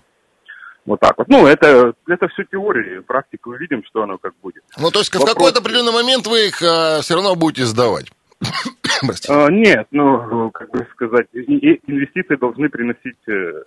Вот 0.85 1.01
так 1.01 1.17
вот. 1.17 1.27
Ну, 1.27 1.45
это, 1.45 1.93
это 2.07 2.27
все 2.29 2.45
теории, 2.45 2.99
практику 2.99 3.49
увидим, 3.49 3.83
что 3.85 4.03
оно 4.03 4.17
как 4.17 4.33
будет. 4.41 4.63
Ну, 4.77 4.89
то 4.89 4.99
есть 4.99 5.13
Вопрос... 5.13 5.29
в 5.29 5.33
какой-то 5.33 5.59
определенный 5.59 5.91
момент 5.91 6.25
вы 6.27 6.47
их 6.47 6.61
а, 6.63 7.01
все 7.01 7.15
равно 7.15 7.35
будете 7.35 7.65
сдавать? 7.65 8.09
а, 9.29 9.49
нет, 9.49 9.87
ну, 9.91 10.51
как 10.51 10.69
бы 10.71 10.85
сказать, 10.91 11.27
инвестиции 11.33 12.35
должны 12.35 12.69
приносить 12.69 13.17
э, 13.27 13.63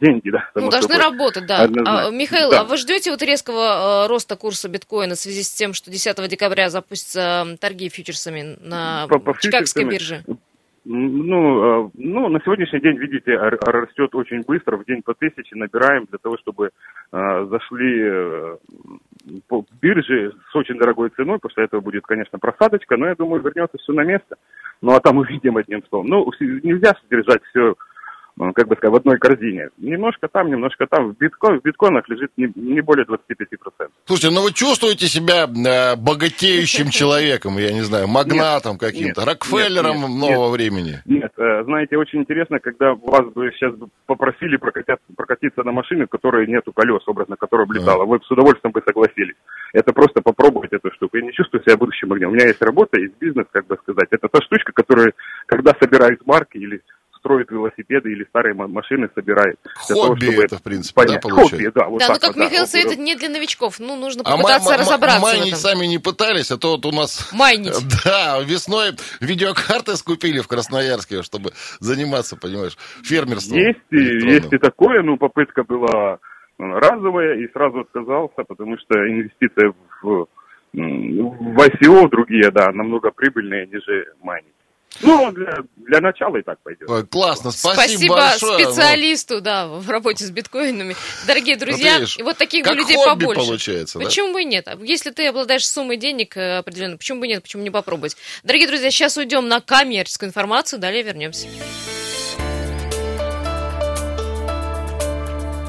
деньги, 0.00 0.30
да. 0.30 0.50
Ну, 0.54 0.70
должны 0.70 0.94
собой. 0.94 1.04
работать, 1.04 1.46
да. 1.46 1.68
А, 1.84 2.10
Михаил, 2.10 2.50
да. 2.50 2.60
а 2.60 2.64
вы 2.64 2.76
ждете 2.76 3.10
вот 3.10 3.22
резкого 3.22 4.04
э, 4.04 4.08
роста 4.08 4.36
курса 4.36 4.68
биткоина 4.68 5.14
в 5.14 5.18
связи 5.18 5.42
с 5.42 5.52
тем, 5.52 5.74
что 5.74 5.90
10 5.90 6.28
декабря 6.28 6.70
запустятся 6.70 7.56
торги 7.60 7.88
фьючерсами 7.88 8.56
на 8.60 9.06
по, 9.08 9.18
по 9.18 9.38
Чикагской 9.38 9.84
бирже? 9.84 10.22
Ну, 10.90 11.86
э, 11.86 11.90
ну, 11.94 12.28
на 12.28 12.40
сегодняшний 12.40 12.80
день, 12.80 12.96
видите, 12.96 13.36
растет 13.36 14.14
очень 14.14 14.40
быстро, 14.42 14.78
в 14.78 14.86
день 14.86 15.02
по 15.02 15.12
тысяче 15.12 15.54
набираем 15.54 16.06
для 16.06 16.18
того, 16.18 16.38
чтобы 16.38 16.70
э, 17.12 17.46
зашли 17.50 18.02
э, 18.02 18.56
бирже 19.80 20.32
с 20.50 20.56
очень 20.56 20.78
дорогой 20.78 21.10
ценой, 21.10 21.38
после 21.38 21.64
этого 21.64 21.80
будет, 21.80 22.04
конечно, 22.04 22.38
просадочка, 22.38 22.96
но 22.96 23.06
я 23.06 23.14
думаю, 23.14 23.42
вернется 23.42 23.78
все 23.78 23.92
на 23.92 24.04
место. 24.04 24.36
Ну, 24.80 24.92
а 24.92 25.00
там 25.00 25.18
увидим 25.18 25.56
одним 25.56 25.82
словом. 25.88 26.06
Ну, 26.06 26.30
нельзя 26.40 26.92
содержать 27.02 27.42
все 27.50 27.74
как 28.54 28.68
бы 28.68 28.76
сказать, 28.76 28.92
в 28.92 28.96
одной 28.96 29.18
корзине. 29.18 29.68
Немножко 29.78 30.28
там, 30.28 30.50
немножко 30.50 30.86
там. 30.86 31.12
В, 31.12 31.18
биткоин, 31.18 31.60
в 31.60 31.62
биткоинах 31.62 32.08
лежит 32.08 32.30
не, 32.36 32.50
не 32.54 32.80
более 32.80 33.04
25%. 33.06 33.88
Слушайте, 34.06 34.34
ну 34.34 34.42
вы 34.42 34.52
чувствуете 34.52 35.06
себя 35.06 35.46
э, 35.46 35.96
богатеющим 35.96 36.90
человеком, 36.90 37.58
я 37.58 37.72
не 37.72 37.82
знаю, 37.82 38.08
магнатом 38.08 38.78
каким-то, 38.78 39.24
Рокфеллером 39.24 40.18
нового 40.18 40.50
времени? 40.50 41.00
Нет, 41.04 41.32
э, 41.36 41.64
знаете, 41.64 41.96
очень 41.96 42.20
интересно, 42.20 42.58
когда 42.60 42.94
вас 42.94 43.26
бы 43.32 43.50
сейчас 43.52 43.74
попросили 44.06 44.56
прокатиться, 44.56 45.62
на 45.64 45.72
машине, 45.72 46.06
в 46.06 46.08
которой 46.08 46.46
нету 46.46 46.72
колес, 46.72 47.02
образно, 47.06 47.36
которая 47.36 47.66
облетала, 47.66 48.04
вы 48.04 48.20
с 48.22 48.30
удовольствием 48.30 48.72
бы 48.72 48.82
согласились. 48.86 49.36
Это 49.72 49.92
просто 49.92 50.22
попробовать 50.22 50.72
эту 50.72 50.90
штуку. 50.92 51.16
Я 51.16 51.24
не 51.24 51.32
чувствую 51.32 51.62
себя 51.62 51.76
будущим 51.76 52.12
огнем. 52.12 52.30
У 52.30 52.34
меня 52.34 52.46
есть 52.46 52.62
работа, 52.62 52.98
есть 52.98 53.18
бизнес, 53.18 53.46
как 53.50 53.66
бы 53.66 53.76
сказать. 53.82 54.08
Это 54.10 54.28
та 54.28 54.40
штучка, 54.40 54.72
которая, 54.72 55.12
когда 55.46 55.74
собирает 55.80 56.24
марки 56.26 56.56
или 56.56 56.80
строит 57.18 57.50
велосипеды 57.50 58.10
или 58.12 58.24
старые 58.24 58.54
машины 58.54 59.08
собирает. 59.14 59.58
Хобби 59.74 60.30
того, 60.30 60.42
это, 60.42 60.56
в 60.58 60.62
принципе, 60.62 60.94
понять. 60.94 61.22
да, 61.22 61.28
получается? 61.28 61.56
Хобби, 61.56 61.72
да. 61.74 61.88
Вот 61.88 62.00
да, 62.00 62.08
ну 62.08 62.14
как 62.14 62.36
вот, 62.36 62.36
Михаил 62.36 62.62
да, 62.62 62.66
советует, 62.66 62.98
не 62.98 63.14
для 63.14 63.28
новичков. 63.28 63.78
Ну, 63.78 63.96
нужно 63.96 64.22
а 64.24 64.36
попытаться 64.36 64.74
а 64.74 64.78
разобраться 64.78 65.20
майнить 65.20 65.56
сами 65.56 65.86
не 65.86 65.98
пытались, 65.98 66.50
а 66.50 66.58
то 66.58 66.72
вот 66.72 66.86
у 66.86 66.92
нас... 66.92 67.30
Майнить. 67.32 67.74
Да, 68.04 68.40
весной 68.40 68.92
видеокарты 69.20 69.96
скупили 69.96 70.40
в 70.40 70.48
Красноярске, 70.48 71.22
чтобы 71.22 71.50
заниматься, 71.80 72.36
понимаешь, 72.36 72.76
фермерством. 73.02 73.58
Есть, 73.58 73.80
и, 73.90 73.96
есть 73.96 74.52
и 74.52 74.58
такое, 74.58 75.02
ну, 75.02 75.16
попытка 75.16 75.64
была 75.64 76.18
разовая, 76.58 77.36
и 77.36 77.50
сразу 77.52 77.80
отказался, 77.80 78.44
потому 78.46 78.76
что 78.78 78.98
инвестиции 78.98 79.72
в, 80.02 80.26
в 80.72 81.58
ICO 81.60 82.08
другие, 82.08 82.50
да, 82.50 82.72
намного 82.72 83.10
прибыльнее, 83.10 83.66
нежели 83.66 84.06
майнинг. 84.22 84.54
Ну, 85.00 85.32
для, 85.32 85.58
для 85.76 86.00
начала 86.00 86.36
и 86.36 86.42
так 86.42 86.58
пойдет. 86.62 86.88
Ой, 86.88 87.06
классно, 87.06 87.50
спасибо, 87.50 87.82
спасибо 87.82 88.16
большое. 88.16 88.58
Ну. 88.58 88.64
специалисту, 88.64 89.34
ну... 89.34 89.40
да, 89.40 89.66
в 89.68 89.88
работе 89.90 90.24
с 90.24 90.30
биткоинами. 90.30 90.96
Дорогие 91.26 91.56
друзья, 91.56 91.92
вот, 91.92 92.00
видишь, 92.00 92.18
и 92.18 92.22
вот 92.22 92.36
таких 92.36 92.66
бы 92.66 92.74
людей 92.74 92.96
побольше. 92.96 93.40
получается, 93.40 93.98
Почему 93.98 94.28
да? 94.28 94.32
бы 94.34 94.42
и 94.42 94.44
нет? 94.44 94.68
Если 94.82 95.10
ты 95.10 95.26
обладаешь 95.28 95.66
суммой 95.68 95.96
денег 95.96 96.36
э, 96.36 96.58
определенно, 96.58 96.96
почему 96.96 97.20
бы 97.20 97.28
нет, 97.28 97.42
почему 97.42 97.62
не 97.62 97.70
попробовать? 97.70 98.16
Дорогие 98.42 98.68
друзья, 98.68 98.90
сейчас 98.90 99.16
уйдем 99.16 99.48
на 99.48 99.60
коммерческую 99.60 100.28
информацию, 100.28 100.78
далее 100.78 101.02
вернемся. 101.02 101.46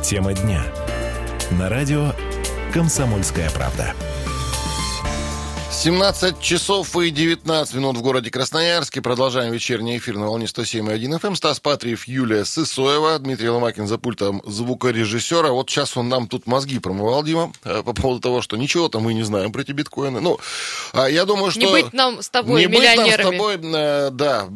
Тема 0.04 0.34
дня. 0.34 0.64
На 1.52 1.70
радио 1.70 2.14
«Комсомольская 2.74 3.50
правда». 3.52 3.94
17 5.82 6.42
часов 6.42 6.94
и 6.98 7.10
19 7.10 7.76
минут 7.76 7.96
в 7.96 8.02
городе 8.02 8.30
Красноярске. 8.30 9.02
Продолжаем 9.02 9.54
вечерний 9.54 9.98
эфир 9.98 10.18
на 10.18 10.26
волне 10.26 10.46
107.1 10.46 11.22
FM. 11.22 11.28
Эм. 11.28 11.36
Стас 11.38 11.62
Патриев, 11.62 12.06
Юлия 12.06 12.44
Сысоева, 12.44 13.18
Дмитрий 13.18 13.48
Ломакин 13.48 13.88
за 13.88 13.98
пультом 13.98 14.42
звукорежиссера. 14.46 15.52
Вот 15.52 15.70
сейчас 15.70 15.96
он 15.96 16.10
нам 16.10 16.28
тут 16.28 16.48
мозги 16.48 16.80
промывал, 16.80 17.24
Дима, 17.24 17.54
э, 17.64 17.82
по 17.82 17.94
поводу 17.94 18.20
того, 18.20 18.42
что 18.42 18.58
ничего-то 18.58 19.00
мы 19.00 19.14
не 19.14 19.24
знаем 19.24 19.54
про 19.54 19.62
эти 19.62 19.72
биткоины. 19.72 20.20
Ну, 20.20 20.38
а 20.92 21.10
я 21.10 21.24
думаю, 21.24 21.50
что... 21.50 21.62
Не 21.62 21.72
быть 21.72 21.94
нам 21.94 22.22
с 22.22 22.30
тобой 22.30 22.60
не 22.60 22.68
миллионерами. 22.68 23.08
быть 23.08 23.24
нам 23.24 23.32
с 23.32 23.38
тобой, 23.38 23.60
э, 23.82 24.10
да, 24.12 24.48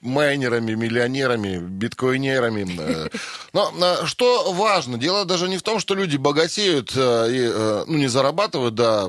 майнерами, 0.00 0.74
миллионерами, 0.74 1.58
биткоинерами. 1.58 2.66
Э. 2.80 3.08
Но 3.52 3.72
что 4.06 4.52
важно, 4.52 4.98
дело 4.98 5.24
даже 5.26 5.48
не 5.48 5.58
в 5.58 5.62
том, 5.62 5.78
что 5.78 5.94
люди 5.94 6.16
богатеют 6.16 6.90
и, 6.96 7.84
ну, 7.86 7.98
не 7.98 8.08
зарабатывают, 8.08 8.74
да, 8.74 9.08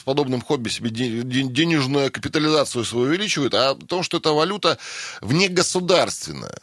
в 0.00 0.04
подобном 0.04 0.40
хобби 0.40 0.70
себе 0.70 0.90
денежную 0.90 2.10
капитализацию 2.10 2.84
свою 2.84 3.08
увеличивают, 3.08 3.54
а 3.54 3.70
о 3.70 3.74
том, 3.74 4.02
что 4.02 4.16
это 4.16 4.32
валюта 4.32 4.78
внегосударственная 5.20 6.58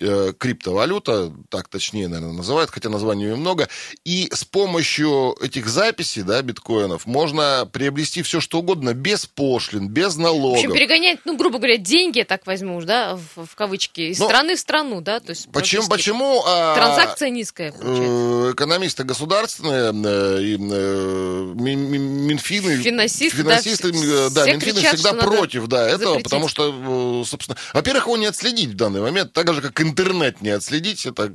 криптовалюта, 0.00 1.32
так 1.48 1.68
точнее, 1.68 2.08
наверное, 2.08 2.36
называют, 2.36 2.70
хотя 2.70 2.88
названий 2.88 3.24
ее 3.24 3.36
много, 3.36 3.68
и 4.04 4.28
с 4.32 4.44
помощью 4.44 5.36
этих 5.40 5.68
записей, 5.68 6.22
да, 6.22 6.42
биткоинов, 6.42 7.06
можно 7.06 7.68
приобрести 7.72 8.22
все, 8.22 8.40
что 8.40 8.58
угодно, 8.58 8.94
без 8.94 9.26
пошлин, 9.26 9.88
без 9.88 10.16
налогов. 10.16 10.62
В 10.62 10.64
общем, 10.64 10.72
перегонять, 10.72 11.20
ну, 11.24 11.36
грубо 11.36 11.58
говоря, 11.58 11.76
деньги, 11.76 12.22
так 12.22 12.46
возьму 12.46 12.80
да, 12.84 13.18
в, 13.36 13.46
в 13.46 13.54
кавычки, 13.54 14.00
из 14.00 14.18
Но 14.18 14.24
ну, 14.24 14.30
страны 14.30 14.56
в 14.56 14.60
страну, 14.60 15.00
да, 15.00 15.20
то 15.20 15.30
есть 15.30 15.50
почему, 15.52 15.88
почему 15.88 16.42
а, 16.46 16.74
транзакция 16.74 17.30
низкая, 17.30 17.72
получается. 17.72 18.52
Экономисты 18.52 19.04
государственные, 19.04 19.92
э, 19.92 20.42
и, 20.42 20.56
э, 20.56 21.52
Минфины, 21.54 22.76
финансисты, 22.76 23.38
финансисты 23.38 23.92
да, 23.92 24.30
да 24.30 24.52
Минфины 24.52 24.80
кричат, 24.80 24.94
всегда 24.98 25.14
против, 25.14 25.66
да, 25.66 25.86
этого, 25.86 26.14
запретить. 26.14 26.24
потому 26.24 26.48
что, 26.48 27.24
собственно, 27.26 27.58
во-первых, 27.72 28.06
его 28.06 28.16
не 28.16 28.26
отследить 28.26 28.70
в 28.70 28.76
данный 28.76 29.00
момент, 29.00 29.32
так 29.32 29.52
же, 29.52 29.60
как 29.60 29.80
интернет 29.90 30.40
не 30.40 30.50
отследить. 30.50 31.06
Это 31.06 31.32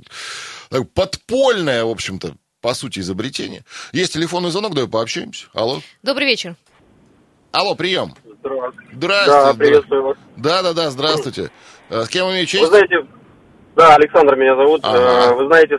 так, 0.69 0.89
подпольное, 0.91 1.83
в 1.83 1.89
общем-то, 1.89 2.33
по 2.61 2.73
сути, 2.73 2.99
изобретение. 2.99 3.63
Есть 3.91 4.13
телефонный 4.13 4.49
звонок, 4.49 4.73
давай 4.73 4.89
пообщаемся. 4.89 5.47
Алло. 5.53 5.81
Добрый 6.01 6.27
вечер. 6.27 6.55
Алло, 7.51 7.75
прием. 7.75 8.13
Здравствуйте. 8.23 8.89
Здравствуйте. 8.93 9.43
Да, 9.43 9.53
приветствую 9.53 10.03
вас. 10.03 10.17
Да, 10.35 10.61
да, 10.61 10.73
да, 10.73 10.89
здравствуйте. 10.89 11.51
Э, 11.89 12.03
с 12.03 12.09
кем 12.09 12.27
имею 12.31 12.45
честь? 12.45 12.63
Вы 12.63 12.69
знаете, 12.69 13.07
да, 13.75 13.95
Александр 13.95 14.35
меня 14.35 14.55
зовут. 14.55 14.81
Ага. 14.83 14.97
Э, 14.97 15.35
вы 15.35 15.47
знаете, 15.47 15.77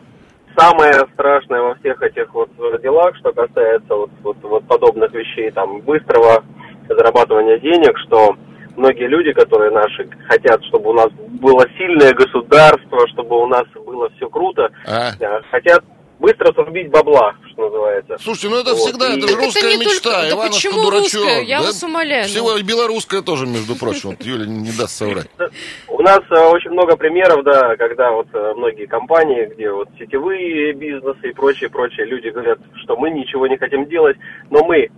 самое 0.57 0.93
страшное 1.15 1.61
во 1.61 1.75
всех 1.77 2.01
этих 2.03 2.33
вот 2.33 2.51
делах, 2.83 3.17
что 3.17 3.33
касается 3.33 3.95
вот, 3.95 4.11
вот, 4.23 4.37
вот 4.43 4.67
подобных 4.67 5.13
вещей, 5.13 5.51
там, 5.51 5.81
быстрого 5.81 6.45
зарабатывания 6.89 7.59
денег, 7.59 7.97
что 8.07 8.37
многие 8.77 9.09
люди, 9.09 9.33
которые 9.33 9.71
наши 9.71 10.09
хотят, 10.29 10.63
чтобы 10.65 10.91
у 10.91 10.93
нас 10.93 11.11
было 11.13 11.67
сильное 11.79 12.13
государство, 12.13 13.07
чтобы 13.09 13.43
у 13.43 13.47
нас 13.47 13.65
было 13.75 14.09
все 14.17 14.29
круто, 14.29 14.71
а? 14.87 15.11
Э, 15.19 15.41
хотят 15.51 15.85
быстро 16.19 16.53
срубить 16.53 16.91
бабла, 16.91 17.35
что 17.53 17.67
называется. 17.67 18.17
Слушайте, 18.19 18.49
ну 18.49 18.61
это 18.61 18.71
вот. 18.71 18.79
всегда, 18.79 19.13
и... 19.13 19.19
это 19.19 19.29
же 19.29 19.37
русская 19.37 19.75
это 19.75 19.79
мечта, 19.79 20.21
только... 20.23 20.35
Иванушка 20.35 20.71
да 20.71 20.83
дурачок. 20.83 21.15
Русская? 21.15 21.43
Я 21.43 21.59
да? 21.59 21.65
вас 21.67 21.83
умоляю. 21.83 22.25
Всего 22.25 22.53
ну. 22.53 22.63
белорусская 22.63 23.23
тоже, 23.23 23.47
между 23.47 23.77
прочим, 23.77 24.11
вот 24.11 24.23
Юля 24.23 24.47
не 24.47 24.73
даст 24.73 24.97
соврать. 24.97 25.29
У 25.89 26.03
нас 26.03 26.21
э, 26.31 26.41
очень 26.47 26.71
много 26.71 26.97
примеров, 26.97 27.45
да, 27.45 27.77
когда 27.77 28.13
вот 28.13 28.29
э, 28.33 28.55
многие 28.57 28.87
компании, 28.87 29.49
где 29.55 29.71
вот 29.71 29.89
сетевые 29.99 30.73
бизнесы 30.73 31.31
и 31.31 31.33
прочие, 31.33 31.69
прочие 31.69 32.07
люди 32.07 32.29
говорят, 32.29 32.59
что 32.83 32.97
мы 32.97 33.11
ничего 33.11 33.47
не 33.47 33.57
хотим 33.57 33.87
делать, 33.87 34.17
но 34.51 34.65
мы 34.65 34.89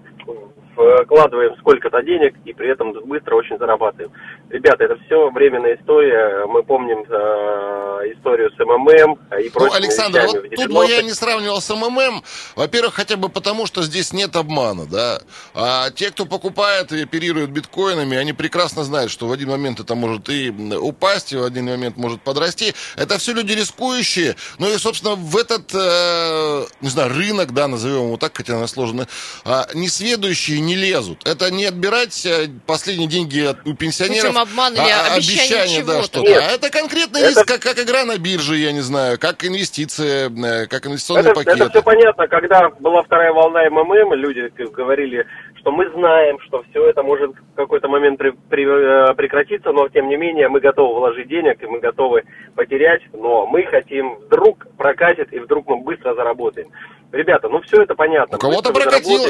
вкладываем 1.04 1.56
сколько-то 1.58 2.02
денег 2.02 2.35
и 2.44 2.52
при 2.52 2.70
этом 2.70 2.92
быстро 3.06 3.37
очень 3.37 3.58
зарабатываем. 3.58 4.12
Ребята, 4.50 4.85
это 4.85 4.97
все 5.06 5.30
временная 5.30 5.76
история. 5.76 6.47
Мы 6.47 6.62
помним 6.62 7.00
э, 7.00 8.12
историю 8.14 8.50
с 8.50 8.58
МММ 8.58 9.18
и 9.40 9.49
прочими 9.50 9.70
Ну, 9.70 9.76
Александр, 9.76 10.23
вот 10.26 10.50
тут 10.50 10.73
бы 10.73 10.87
я 10.87 11.02
не 11.02 11.12
сравнивал 11.12 11.61
с 11.61 11.75
МММ. 11.75 12.23
Во-первых, 12.56 12.94
хотя 12.94 13.16
бы 13.16 13.28
потому, 13.28 13.66
что 13.66 13.82
здесь 13.82 14.12
нет 14.12 14.37
обмана, 14.37 14.87
да. 14.87 15.20
А 15.54 15.90
те, 15.90 16.11
кто 16.11 16.26
покупает 16.26 16.92
и 16.92 17.02
оперирует 17.02 17.50
биткоинами, 17.50 18.16
они 18.16 18.32
прекрасно 18.32 18.85
знают, 18.85 19.11
что 19.11 19.26
в 19.26 19.32
один 19.32 19.50
момент 19.50 19.80
это 19.80 19.94
может 19.94 20.28
и 20.28 20.50
упасть, 20.50 21.32
и 21.32 21.37
в 21.37 21.44
один 21.44 21.66
момент 21.66 21.97
может 21.97 22.20
подрасти. 22.23 22.75
Это 22.97 23.18
все 23.18 23.32
люди 23.32 23.52
рискующие. 23.52 24.37
Ну 24.58 24.73
и, 24.73 24.78
собственно, 24.78 25.14
в 25.16 25.37
этот, 25.37 25.75
э, 25.75 26.66
не 26.80 26.88
знаю, 26.88 27.11
рынок, 27.11 27.52
да, 27.52 27.66
назовем 27.66 28.06
его 28.06 28.16
так, 28.16 28.37
хотя 28.37 28.56
она 28.56 28.66
сложная, 28.66 29.08
э, 29.44 29.62
несведущие 29.75 30.61
не 30.69 30.77
лезут. 30.77 31.27
Это 31.27 31.51
не 31.51 31.65
отбирать 31.65 32.25
э, 32.27 32.49
последние 32.67 33.09
деньги 33.09 33.41
от, 33.41 33.67
у 33.67 33.75
пенсионеров. 33.75 34.31
Причем 34.31 34.39
обман 34.39 34.75
или 34.75 34.81
а, 34.81 35.15
обещание, 35.15 35.63
обещание 35.63 35.85
да, 35.85 36.03
что-то. 36.03 36.29
Нет. 36.29 36.43
А 36.43 36.53
это 36.53 36.71
конкретно 36.71 37.19
это... 37.19 37.45
как, 37.45 37.61
как 37.61 37.79
игра 37.79 38.05
на 38.05 38.19
бирже, 38.19 38.57
я 38.57 38.73
не 38.73 38.81
знаю, 38.81 39.19
как 39.19 39.45
инвестиция, 39.45 40.29
э, 40.31 40.67
как 40.67 40.87
инвестиционный 40.87 41.31
это, 41.31 41.35
пакет. 41.35 41.57
Это 41.57 41.71
все 41.71 41.83
понятно. 41.83 42.29
Когда 42.29 42.69
была 42.79 43.03
вторая 43.03 43.33
волна 43.33 43.69
МММ, 43.71 44.15
люди 44.15 44.53
говорили, 44.73 45.27
что 45.57 45.73
мы 45.73 45.91
знаем, 45.91 46.39
что 46.47 46.63
все 46.71 46.87
это 46.89 47.03
может 47.03 47.33
в 47.33 47.57
какой-то 47.57 47.89
момент 47.89 48.19
при, 48.19 48.31
при, 48.31 48.65
э, 48.65 49.15
прекратиться, 49.15 49.73
но 49.73 49.89
тем 49.89 50.09
не 50.09 50.17
менее 50.17 50.49
мы 50.49 50.61
готовы 50.61 50.99
вложить 50.99 51.29
денег 51.29 51.63
и 51.63 51.67
мы 51.67 51.81
готовы 51.81 52.23
потерять, 52.55 53.03
но 53.13 53.47
мы 53.47 53.65
хотим 53.65 54.17
вдруг 54.27 54.67
прокатит 54.77 55.33
и 55.33 55.39
вдруг 55.39 55.67
мы 55.67 55.79
быстро 55.83 56.15
заработаем. 56.15 56.69
Ребята, 57.13 57.49
ну 57.49 57.61
все 57.63 57.83
это 57.83 57.95
понятно. 57.95 58.37
У 58.37 58.41
кого-то 58.41 58.73
прокатило. 58.73 59.29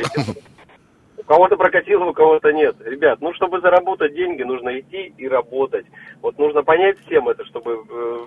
Кого-то 1.29 1.57
прокатило, 1.57 2.07
у 2.07 2.13
кого-то 2.13 2.53
нет. 2.53 2.77
Ребят, 2.85 3.21
ну, 3.21 3.33
чтобы 3.35 3.61
заработать 3.61 4.15
деньги, 4.15 4.43
нужно 4.43 4.81
идти 4.81 5.13
и 5.17 5.29
работать. 5.29 5.87
Вот 6.23 6.39
нужно 6.39 6.65
понять 6.65 6.99
всем 7.07 7.29
это, 7.29 7.45
чтобы, 7.45 7.85
э, 7.89 8.27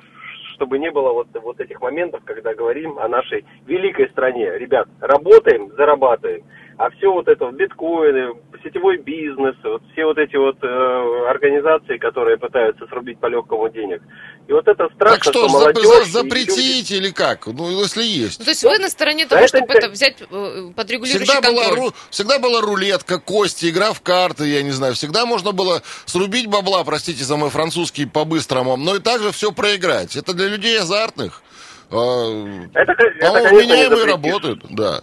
чтобы 0.53 0.77
не 0.79 0.91
было 0.91 1.11
вот, 1.11 1.27
вот 1.41 1.59
этих 1.59 1.81
моментов, 1.81 2.21
когда 2.23 2.53
говорим 2.53 2.99
о 2.99 3.07
нашей 3.07 3.43
великой 3.65 4.09
стране. 4.09 4.57
Ребят, 4.57 4.87
работаем, 5.01 5.69
зарабатываем. 5.75 6.43
А 6.81 6.89
все 6.97 7.11
вот 7.13 7.27
это, 7.27 7.51
биткоины, 7.51 8.33
сетевой 8.63 8.97
бизнес, 8.97 9.55
вот 9.63 9.83
все 9.91 10.03
вот 10.03 10.17
эти 10.17 10.35
вот 10.35 10.57
э, 10.63 11.29
организации, 11.29 11.99
которые 11.99 12.39
пытаются 12.39 12.87
срубить 12.87 13.19
по 13.19 13.27
легкому 13.27 13.69
денег. 13.69 14.01
И 14.47 14.51
вот 14.51 14.67
это 14.67 14.89
страшно, 14.95 15.17
так 15.17 15.23
что, 15.23 15.47
что 15.47 15.49
молодежь... 15.49 15.85
За, 15.85 16.23
запретить 16.23 16.89
люди... 16.89 16.93
или 16.93 17.11
как? 17.11 17.45
Ну, 17.45 17.69
если 17.69 18.01
есть. 18.01 18.39
Ну, 18.39 18.45
то 18.45 18.51
есть 18.51 18.63
вы 18.63 18.79
на 18.79 18.89
стороне 18.89 19.27
того, 19.27 19.41
да 19.41 19.47
чтобы 19.47 19.67
это, 19.67 19.77
это 19.77 19.89
взять 19.89 20.21
э, 20.21 20.71
под 20.75 20.89
регулирующий 20.89 21.23
всегда 21.23 21.47
контроль? 21.47 21.77
Была, 21.77 21.91
всегда 22.09 22.39
была 22.39 22.61
рулетка, 22.61 23.19
кости, 23.19 23.69
игра 23.69 23.93
в 23.93 24.01
карты, 24.01 24.47
я 24.47 24.63
не 24.63 24.71
знаю. 24.71 24.95
Всегда 24.95 25.27
можно 25.27 25.51
было 25.51 25.83
срубить 26.05 26.47
бабла, 26.47 26.83
простите 26.83 27.23
за 27.23 27.37
мой 27.37 27.51
французский, 27.51 28.07
по-быстрому, 28.07 28.75
но 28.75 28.95
и 28.95 28.99
также 28.99 29.31
все 29.31 29.51
проиграть. 29.51 30.15
Это 30.15 30.33
для 30.33 30.47
людей 30.47 30.79
азартных. 30.79 31.43
А, 31.91 32.65
это, 32.73 32.91
это 32.93 33.49
конечно, 33.49 34.05
работают, 34.07 34.65
да. 34.71 35.01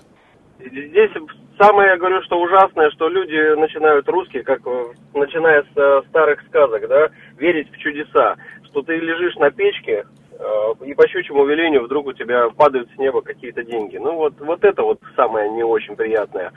Здесь 0.58 1.12
Самое, 1.58 1.90
я 1.90 1.96
говорю, 1.96 2.22
что 2.22 2.40
ужасное, 2.40 2.88
что 2.90 3.08
люди 3.08 3.56
начинают, 3.58 4.08
русские, 4.08 4.44
как 4.44 4.60
э, 4.64 4.84
начиная 5.12 5.62
с 5.62 5.76
э, 5.76 6.02
старых 6.08 6.40
сказок, 6.42 6.86
да, 6.86 7.08
верить 7.36 7.68
в 7.72 7.78
чудеса, 7.78 8.36
что 8.66 8.82
ты 8.82 8.94
лежишь 8.94 9.34
на 9.36 9.50
печке, 9.50 10.04
э, 10.32 10.84
и 10.86 10.94
по 10.94 11.08
щучьему 11.08 11.44
велению 11.44 11.82
вдруг 11.82 12.06
у 12.06 12.12
тебя 12.12 12.48
падают 12.50 12.88
с 12.94 12.98
неба 12.98 13.22
какие-то 13.22 13.64
деньги. 13.64 13.96
Ну 13.96 14.14
вот, 14.14 14.34
вот 14.38 14.62
это 14.62 14.84
вот 14.84 15.00
самое 15.16 15.50
не 15.50 15.64
очень 15.64 15.96
приятное, 15.96 16.52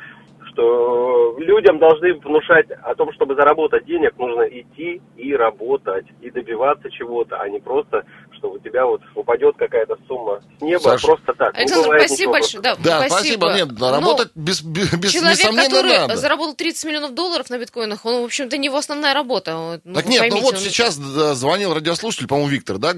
что 0.52 1.36
людям 1.40 1.80
должны 1.80 2.14
внушать 2.14 2.70
о 2.70 2.94
том, 2.94 3.12
чтобы 3.14 3.34
заработать 3.34 3.86
денег, 3.86 4.16
нужно 4.20 4.44
идти 4.44 5.02
и 5.18 5.36
работать, 5.36 6.06
и 6.22 6.30
добиваться 6.30 6.92
чего-то, 6.92 7.38
а 7.38 7.50
не 7.50 7.60
просто 7.60 8.06
что 8.42 8.52
у 8.52 8.60
тебя 8.60 8.86
вот 8.86 9.02
упадет 9.16 9.56
какая-то 9.58 9.96
сумма 10.08 10.42
с 10.58 10.62
неба 10.62 10.82
Саша, 10.82 11.08
просто 11.08 11.34
так. 11.38 11.56
Александр, 11.56 12.00
спасибо 12.00 12.32
большое. 12.32 12.64
Да, 12.64 12.76
да 12.76 13.08
спасибо. 13.08 13.46
спасибо. 13.46 13.54
Нет, 13.54 13.68
ну, 13.80 13.92
работать 13.92 14.32
без, 14.34 14.62
без, 14.64 15.12
Человек, 15.12 15.38
несомненно, 15.38 15.70
который 15.70 15.98
надо. 16.00 16.18
заработал 16.18 16.56
30 16.56 16.86
миллионов 16.86 17.14
долларов 17.14 17.50
на 17.50 17.60
биткоинах, 17.60 18.04
он, 18.04 18.22
в 18.22 18.26
общем-то, 18.26 18.58
не 18.58 18.66
его 18.66 18.78
основная 18.78 19.14
работа. 19.14 19.80
Ну, 19.84 19.94
так 19.94 20.08
нет, 20.08 20.20
поймите, 20.20 20.42
ну 20.42 20.44
вот 20.44 20.56
он... 20.56 20.60
сейчас 20.60 20.96
звонил 20.96 21.74
радиослушатель, 21.74 22.28
по-моему, 22.28 22.50
Виктор, 22.50 22.78
да, 22.80 22.94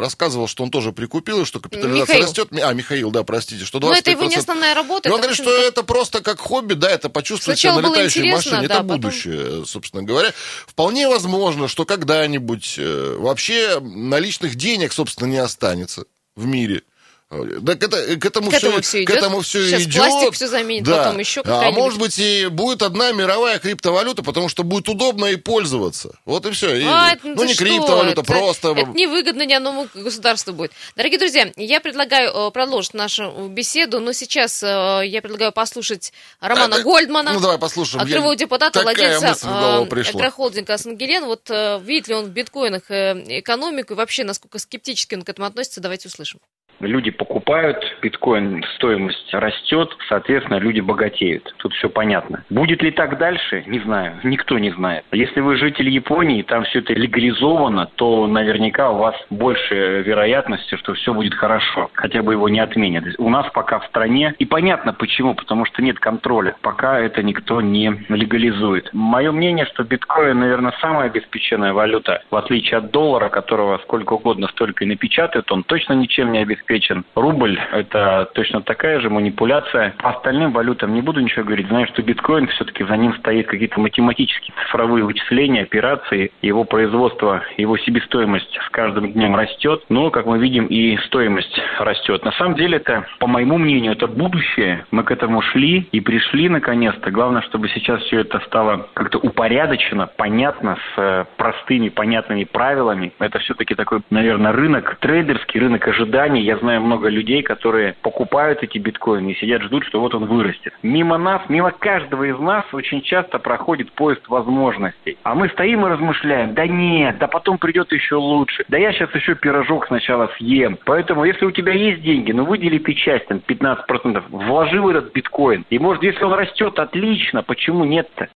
рассказывал, 0.00 0.46
что 0.46 0.62
он 0.62 0.70
тоже 0.70 0.92
прикупил, 0.92 1.46
что 1.46 1.58
капитализация 1.58 2.16
Михаил. 2.16 2.22
растет. 2.24 2.48
А, 2.62 2.72
Михаил, 2.74 3.10
да, 3.10 3.22
простите, 3.22 3.64
что 3.64 3.78
25%. 3.78 3.80
Но 3.80 3.94
это 3.94 4.10
его 4.10 4.24
не 4.24 4.36
основная 4.36 4.74
работа. 4.74 5.08
И 5.08 5.12
он 5.12 5.20
говорит, 5.20 5.36
что 5.36 5.50
это 5.50 5.82
просто 5.82 6.22
как 6.22 6.38
хобби, 6.38 6.74
да, 6.74 6.90
это 6.90 7.08
почувствовать 7.08 7.58
себя 7.58 7.74
на 7.74 7.88
летающей 7.88 8.30
машине. 8.30 8.56
Да, 8.58 8.64
это 8.64 8.74
потом... 8.82 9.00
будущее, 9.00 9.64
собственно 9.64 10.02
говоря. 10.02 10.32
Вполне 10.66 11.08
возможно, 11.08 11.66
что 11.68 11.86
когда-нибудь 11.86 12.74
э, 12.78 13.16
вообще 13.18 13.80
наличных 13.80 14.54
денег, 14.56 14.65
собственно, 14.92 15.28
не 15.28 15.38
останется 15.38 16.04
в 16.34 16.46
мире. 16.46 16.82
Так 17.28 17.82
это, 17.82 18.16
к 18.16 18.24
этому, 18.24 18.50
к 18.50 18.54
этому 18.54 18.80
все, 18.82 19.02
идет. 19.02 19.08
К 19.08 19.18
этому 19.18 19.40
все 19.40 19.66
Сейчас 19.66 19.82
идет. 19.82 19.96
пластик 19.96 20.34
все 20.34 20.46
заменит, 20.46 20.84
да. 20.84 20.98
потом 20.98 21.18
еще 21.18 21.42
А 21.44 21.72
может 21.72 21.98
быть 21.98 22.16
и 22.20 22.46
будет 22.46 22.82
одна 22.82 23.10
мировая 23.10 23.58
криптовалюта, 23.58 24.22
потому 24.22 24.48
что 24.48 24.62
будет 24.62 24.88
удобно 24.88 25.26
и 25.26 25.34
пользоваться. 25.34 26.20
Вот 26.24 26.46
и 26.46 26.52
все. 26.52 26.76
И, 26.76 26.84
а, 26.84 27.14
это, 27.14 27.26
ну 27.26 27.42
не 27.42 27.54
что? 27.54 27.64
криптовалюта, 27.64 28.20
это, 28.20 28.22
просто... 28.22 28.70
Это 28.76 28.90
невыгодно 28.90 29.44
ни 29.44 29.52
одному 29.52 29.88
государству 29.92 30.52
будет. 30.52 30.70
Дорогие 30.94 31.18
друзья, 31.18 31.50
я 31.56 31.80
предлагаю 31.80 32.30
э, 32.30 32.50
продолжить 32.52 32.94
нашу 32.94 33.48
беседу, 33.48 33.98
но 33.98 34.12
сейчас 34.12 34.62
э, 34.62 35.02
я 35.06 35.20
предлагаю 35.20 35.50
послушать 35.50 36.12
Романа 36.40 36.76
а, 36.76 36.82
Гольдмана. 36.82 37.32
Ну 37.32 37.40
давай 37.40 37.58
послушаем. 37.58 38.04
Окрывого 38.04 38.32
я... 38.32 38.36
депутата, 38.36 38.82
владельца 38.82 39.36
э, 39.42 40.10
агрохолдинга 40.14 40.78
Сангелен. 40.78 41.24
Вот 41.24 41.50
видит 41.82 42.06
ли 42.06 42.14
он 42.14 42.26
в 42.26 42.28
биткоинах 42.28 42.84
экономику 42.88 43.94
и 43.94 43.96
вообще 43.96 44.22
насколько 44.22 44.60
скептически 44.60 45.16
он 45.16 45.22
к 45.22 45.28
этому 45.28 45.48
относится, 45.48 45.80
давайте 45.80 46.06
услышим 46.06 46.38
люди 46.80 47.10
покупают, 47.10 47.78
биткоин 48.02 48.62
стоимость 48.76 49.32
растет, 49.32 49.96
соответственно, 50.08 50.58
люди 50.58 50.80
богатеют. 50.80 51.54
Тут 51.58 51.72
все 51.74 51.88
понятно. 51.88 52.44
Будет 52.50 52.82
ли 52.82 52.90
так 52.90 53.18
дальше? 53.18 53.64
Не 53.66 53.78
знаю. 53.80 54.14
Никто 54.22 54.58
не 54.58 54.70
знает. 54.70 55.04
Если 55.12 55.40
вы 55.40 55.56
житель 55.56 55.88
Японии, 55.88 56.42
там 56.42 56.64
все 56.64 56.80
это 56.80 56.92
легализовано, 56.92 57.88
то 57.96 58.26
наверняка 58.26 58.90
у 58.90 58.98
вас 58.98 59.14
больше 59.30 60.02
вероятности, 60.02 60.76
что 60.76 60.94
все 60.94 61.14
будет 61.14 61.34
хорошо. 61.34 61.90
Хотя 61.94 62.22
бы 62.22 62.32
его 62.32 62.48
не 62.48 62.60
отменят. 62.60 63.04
У 63.18 63.30
нас 63.30 63.46
пока 63.52 63.78
в 63.78 63.86
стране, 63.86 64.34
и 64.38 64.44
понятно 64.44 64.92
почему, 64.92 65.34
потому 65.34 65.64
что 65.64 65.82
нет 65.82 65.98
контроля. 65.98 66.56
Пока 66.62 66.98
это 66.98 67.22
никто 67.22 67.60
не 67.60 68.04
легализует. 68.08 68.90
Мое 68.92 69.32
мнение, 69.32 69.66
что 69.66 69.84
биткоин, 69.84 70.38
наверное, 70.38 70.74
самая 70.80 71.06
обеспеченная 71.06 71.72
валюта. 71.72 72.22
В 72.30 72.36
отличие 72.36 72.78
от 72.78 72.90
доллара, 72.90 73.28
которого 73.28 73.78
сколько 73.78 74.14
угодно 74.14 74.48
столько 74.48 74.84
и 74.84 74.88
напечатают, 74.88 75.50
он 75.50 75.62
точно 75.62 75.94
ничем 75.94 76.32
не 76.32 76.40
обеспечен 76.40 76.65
обеспечен. 76.66 77.04
Рубль– 77.14 77.58
это 77.72 78.28
точно 78.34 78.60
такая 78.60 79.00
же 79.00 79.10
манипуляция. 79.10 79.94
По 79.98 80.10
остальным 80.10 80.52
валютам 80.52 80.94
не 80.94 81.02
буду 81.02 81.20
ничего 81.20 81.44
говорить. 81.44 81.68
Знаю, 81.68 81.86
что 81.86 82.02
биткоин 82.02 82.48
все-таки 82.48 82.84
за 82.84 82.96
ним 82.96 83.14
стоит 83.14 83.46
какие-то 83.46 83.80
математические 83.80 84.54
цифровые 84.62 85.04
вычисления, 85.04 85.62
операции. 85.62 86.32
Его 86.42 86.64
производство, 86.64 87.42
его 87.56 87.76
себестоимость 87.78 88.58
с 88.66 88.70
каждым 88.70 89.12
днем 89.12 89.36
растет. 89.36 89.82
Но, 89.88 90.10
как 90.10 90.26
мы 90.26 90.38
видим, 90.38 90.66
и 90.66 90.96
стоимость 91.06 91.60
растет. 91.78 92.24
На 92.24 92.32
самом 92.32 92.54
деле 92.54 92.76
это, 92.78 93.06
по 93.18 93.26
моему 93.26 93.58
мнению, 93.58 93.92
это 93.92 94.06
будущее. 94.06 94.84
Мы 94.90 95.04
к 95.04 95.10
этому 95.10 95.42
шли 95.42 95.88
и 95.92 96.00
пришли 96.00 96.48
наконец-то. 96.48 97.10
Главное, 97.10 97.42
чтобы 97.42 97.68
сейчас 97.68 98.00
все 98.02 98.20
это 98.20 98.40
стало 98.40 98.88
как-то 98.94 99.18
упорядочено, 99.18 100.08
понятно, 100.16 100.76
с 100.76 100.98
э, 100.98 101.24
простыми, 101.36 101.88
понятными 101.88 102.44
правилами. 102.44 103.12
Это 103.18 103.38
все-таки 103.38 103.74
такой, 103.74 104.00
наверное, 104.10 104.52
рынок 104.52 104.96
трейдерский, 105.00 105.60
рынок 105.60 105.86
ожиданий. 105.88 106.42
Я 106.42 106.55
знаю 106.58 106.80
много 106.80 107.08
людей, 107.08 107.42
которые 107.42 107.94
покупают 108.02 108.62
эти 108.62 108.78
биткоины 108.78 109.30
и 109.30 109.36
сидят, 109.36 109.62
ждут, 109.62 109.84
что 109.84 110.00
вот 110.00 110.14
он 110.14 110.26
вырастет. 110.26 110.72
Мимо 110.82 111.18
нас, 111.18 111.42
мимо 111.48 111.70
каждого 111.70 112.24
из 112.24 112.38
нас 112.38 112.64
очень 112.72 113.02
часто 113.02 113.38
проходит 113.38 113.92
поезд 113.92 114.26
возможностей. 114.28 115.18
А 115.22 115.34
мы 115.34 115.48
стоим 115.50 115.86
и 115.86 115.88
размышляем, 115.88 116.54
да 116.54 116.66
нет, 116.66 117.18
да 117.18 117.26
потом 117.26 117.58
придет 117.58 117.92
еще 117.92 118.16
лучше. 118.16 118.64
Да 118.68 118.78
я 118.78 118.92
сейчас 118.92 119.14
еще 119.14 119.34
пирожок 119.34 119.86
сначала 119.86 120.30
съем. 120.38 120.78
Поэтому, 120.84 121.24
если 121.24 121.44
у 121.44 121.50
тебя 121.50 121.72
есть 121.72 122.02
деньги, 122.02 122.32
ну 122.32 122.44
выдели 122.44 122.78
ты 122.78 122.94
часть, 122.94 123.26
там, 123.26 123.42
15%, 123.46 124.24
вложи 124.30 124.80
в 124.80 124.88
этот 124.88 125.12
биткоин. 125.12 125.64
И 125.70 125.78
может, 125.78 126.02
если 126.02 126.24
он 126.24 126.34
растет, 126.34 126.78
отлично, 126.78 127.42
почему 127.42 127.84
нет-то? 127.84 128.28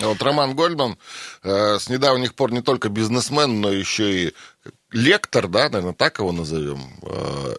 Вот 0.00 0.22
Роман 0.22 0.54
Гольдман 0.54 0.96
э, 1.42 1.78
с 1.78 1.88
недавних 1.88 2.34
пор 2.34 2.52
не 2.52 2.62
только 2.62 2.88
бизнесмен, 2.88 3.60
но 3.60 3.70
еще 3.70 4.10
и 4.10 4.34
лектор, 4.92 5.48
да, 5.48 5.68
наверное, 5.68 5.94
так 5.94 6.18
его 6.18 6.32
назовем. 6.32 6.80
Э, 7.02 7.54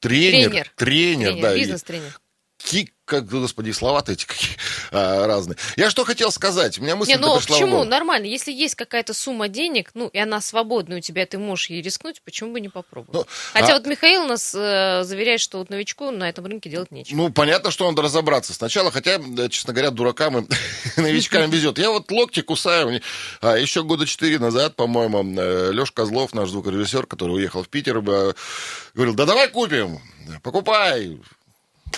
тренер, 0.00 0.50
тренер, 0.50 0.72
тренер, 0.76 1.28
тренер 1.32 1.42
да. 1.42 1.54
Бизнес-тренер. 1.56 2.20
Ки, 2.64 2.94
как, 3.04 3.26
господи, 3.26 3.72
слова-то 3.72 4.12
эти 4.12 4.24
какие 4.24 4.56
а, 4.90 5.26
разные. 5.26 5.58
Я 5.76 5.90
что 5.90 6.06
хотел 6.06 6.32
сказать? 6.32 6.78
У 6.78 6.82
меня 6.82 6.96
мысль 6.96 7.10
Не, 7.10 7.18
ну 7.18 7.36
пришла 7.36 7.56
почему? 7.58 7.84
Нормально. 7.84 8.24
Если 8.24 8.52
есть 8.52 8.74
какая-то 8.74 9.12
сумма 9.12 9.48
денег, 9.48 9.90
ну, 9.92 10.08
и 10.08 10.18
она 10.18 10.40
свободная 10.40 10.96
у 10.98 11.00
тебя, 11.00 11.26
ты 11.26 11.36
можешь 11.36 11.68
ей 11.68 11.82
рискнуть, 11.82 12.22
почему 12.24 12.54
бы 12.54 12.60
не 12.60 12.70
попробовать? 12.70 13.12
Ну, 13.12 13.26
Хотя 13.52 13.74
а... 13.74 13.74
вот 13.74 13.86
Михаил 13.86 14.24
нас 14.24 14.54
э, 14.54 15.02
заверяет, 15.04 15.42
что 15.42 15.58
вот 15.58 15.68
новичку 15.68 16.10
на 16.10 16.26
этом 16.26 16.46
рынке 16.46 16.70
делать 16.70 16.90
нечего. 16.90 17.18
Ну, 17.18 17.30
понятно, 17.30 17.70
что 17.70 17.86
надо 17.86 18.00
разобраться 18.00 18.54
сначала, 18.54 18.90
хотя, 18.90 19.20
честно 19.50 19.74
говоря, 19.74 19.90
дуракам 19.90 20.38
и 20.38 20.48
новичкам 20.96 21.50
везет. 21.50 21.78
Я 21.78 21.90
вот 21.90 22.10
локти 22.10 22.40
кусаю. 22.40 23.02
А, 23.42 23.58
еще 23.58 23.82
года 23.82 24.06
четыре 24.06 24.38
назад, 24.38 24.74
по-моему, 24.74 25.22
э, 25.38 25.70
Леша 25.70 25.92
Козлов, 25.92 26.32
наш 26.32 26.48
звукорежиссер, 26.48 27.06
который 27.06 27.32
уехал 27.32 27.62
в 27.62 27.68
Питер, 27.68 28.00
говорил, 28.00 29.14
да 29.14 29.26
давай 29.26 29.48
купим, 29.50 30.00
покупай. 30.42 31.18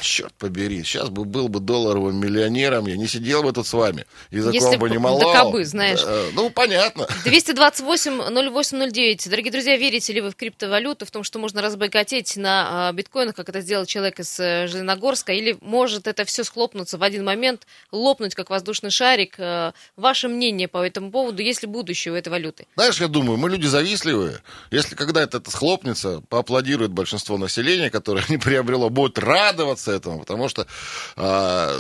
Черт 0.00 0.32
побери, 0.34 0.82
сейчас 0.82 1.08
бы 1.08 1.24
был 1.24 1.48
бы 1.48 1.60
долларовым 1.60 2.16
миллионером, 2.16 2.86
я 2.86 2.96
не 2.96 3.06
сидел 3.06 3.42
бы 3.42 3.52
тут 3.52 3.66
с 3.66 3.72
вами. 3.72 4.06
Языком 4.30 4.54
Если 4.54 4.76
бы 4.76 4.90
не 4.90 4.98
молол. 4.98 5.20
Да 5.20 5.32
кабы, 5.32 5.64
знаешь. 5.64 6.02
Э, 6.04 6.30
ну, 6.34 6.50
понятно. 6.50 7.06
228-08-09. 7.24 9.28
Дорогие 9.28 9.52
друзья, 9.52 9.76
верите 9.76 10.12
ли 10.12 10.20
вы 10.20 10.30
в 10.30 10.36
криптовалюту, 10.36 11.06
в 11.06 11.10
том, 11.10 11.24
что 11.24 11.38
можно 11.38 11.62
разбогатеть 11.62 12.36
на 12.36 12.88
а, 12.88 12.92
биткоинах, 12.92 13.34
как 13.34 13.48
это 13.48 13.60
сделал 13.60 13.86
человек 13.86 14.20
из 14.20 14.38
э, 14.38 14.66
Железногорска, 14.66 15.32
или 15.32 15.56
может 15.60 16.06
это 16.06 16.24
все 16.24 16.44
схлопнуться 16.44 16.98
в 16.98 17.02
один 17.02 17.24
момент, 17.24 17.66
лопнуть, 17.90 18.34
как 18.34 18.50
воздушный 18.50 18.90
шарик? 18.90 19.34
Э, 19.38 19.72
ваше 19.96 20.28
мнение 20.28 20.68
по 20.68 20.84
этому 20.84 21.10
поводу, 21.10 21.42
есть 21.42 21.62
ли 21.62 21.68
будущее 21.68 22.12
у 22.12 22.16
этой 22.16 22.28
валюты? 22.28 22.66
Знаешь, 22.76 23.00
я 23.00 23.08
думаю, 23.08 23.38
мы 23.38 23.50
люди 23.50 23.66
завистливые. 23.66 24.40
Если 24.70 24.94
когда 24.94 25.22
это 25.22 25.42
схлопнется, 25.50 26.22
поаплодирует 26.28 26.92
большинство 26.92 27.38
населения, 27.38 27.90
которое 27.90 28.24
не 28.28 28.38
приобрело, 28.38 28.90
будет 28.90 29.18
радоваться 29.18 29.85
этому, 29.92 30.20
потому 30.20 30.48
что, 30.48 30.66
а, 31.16 31.72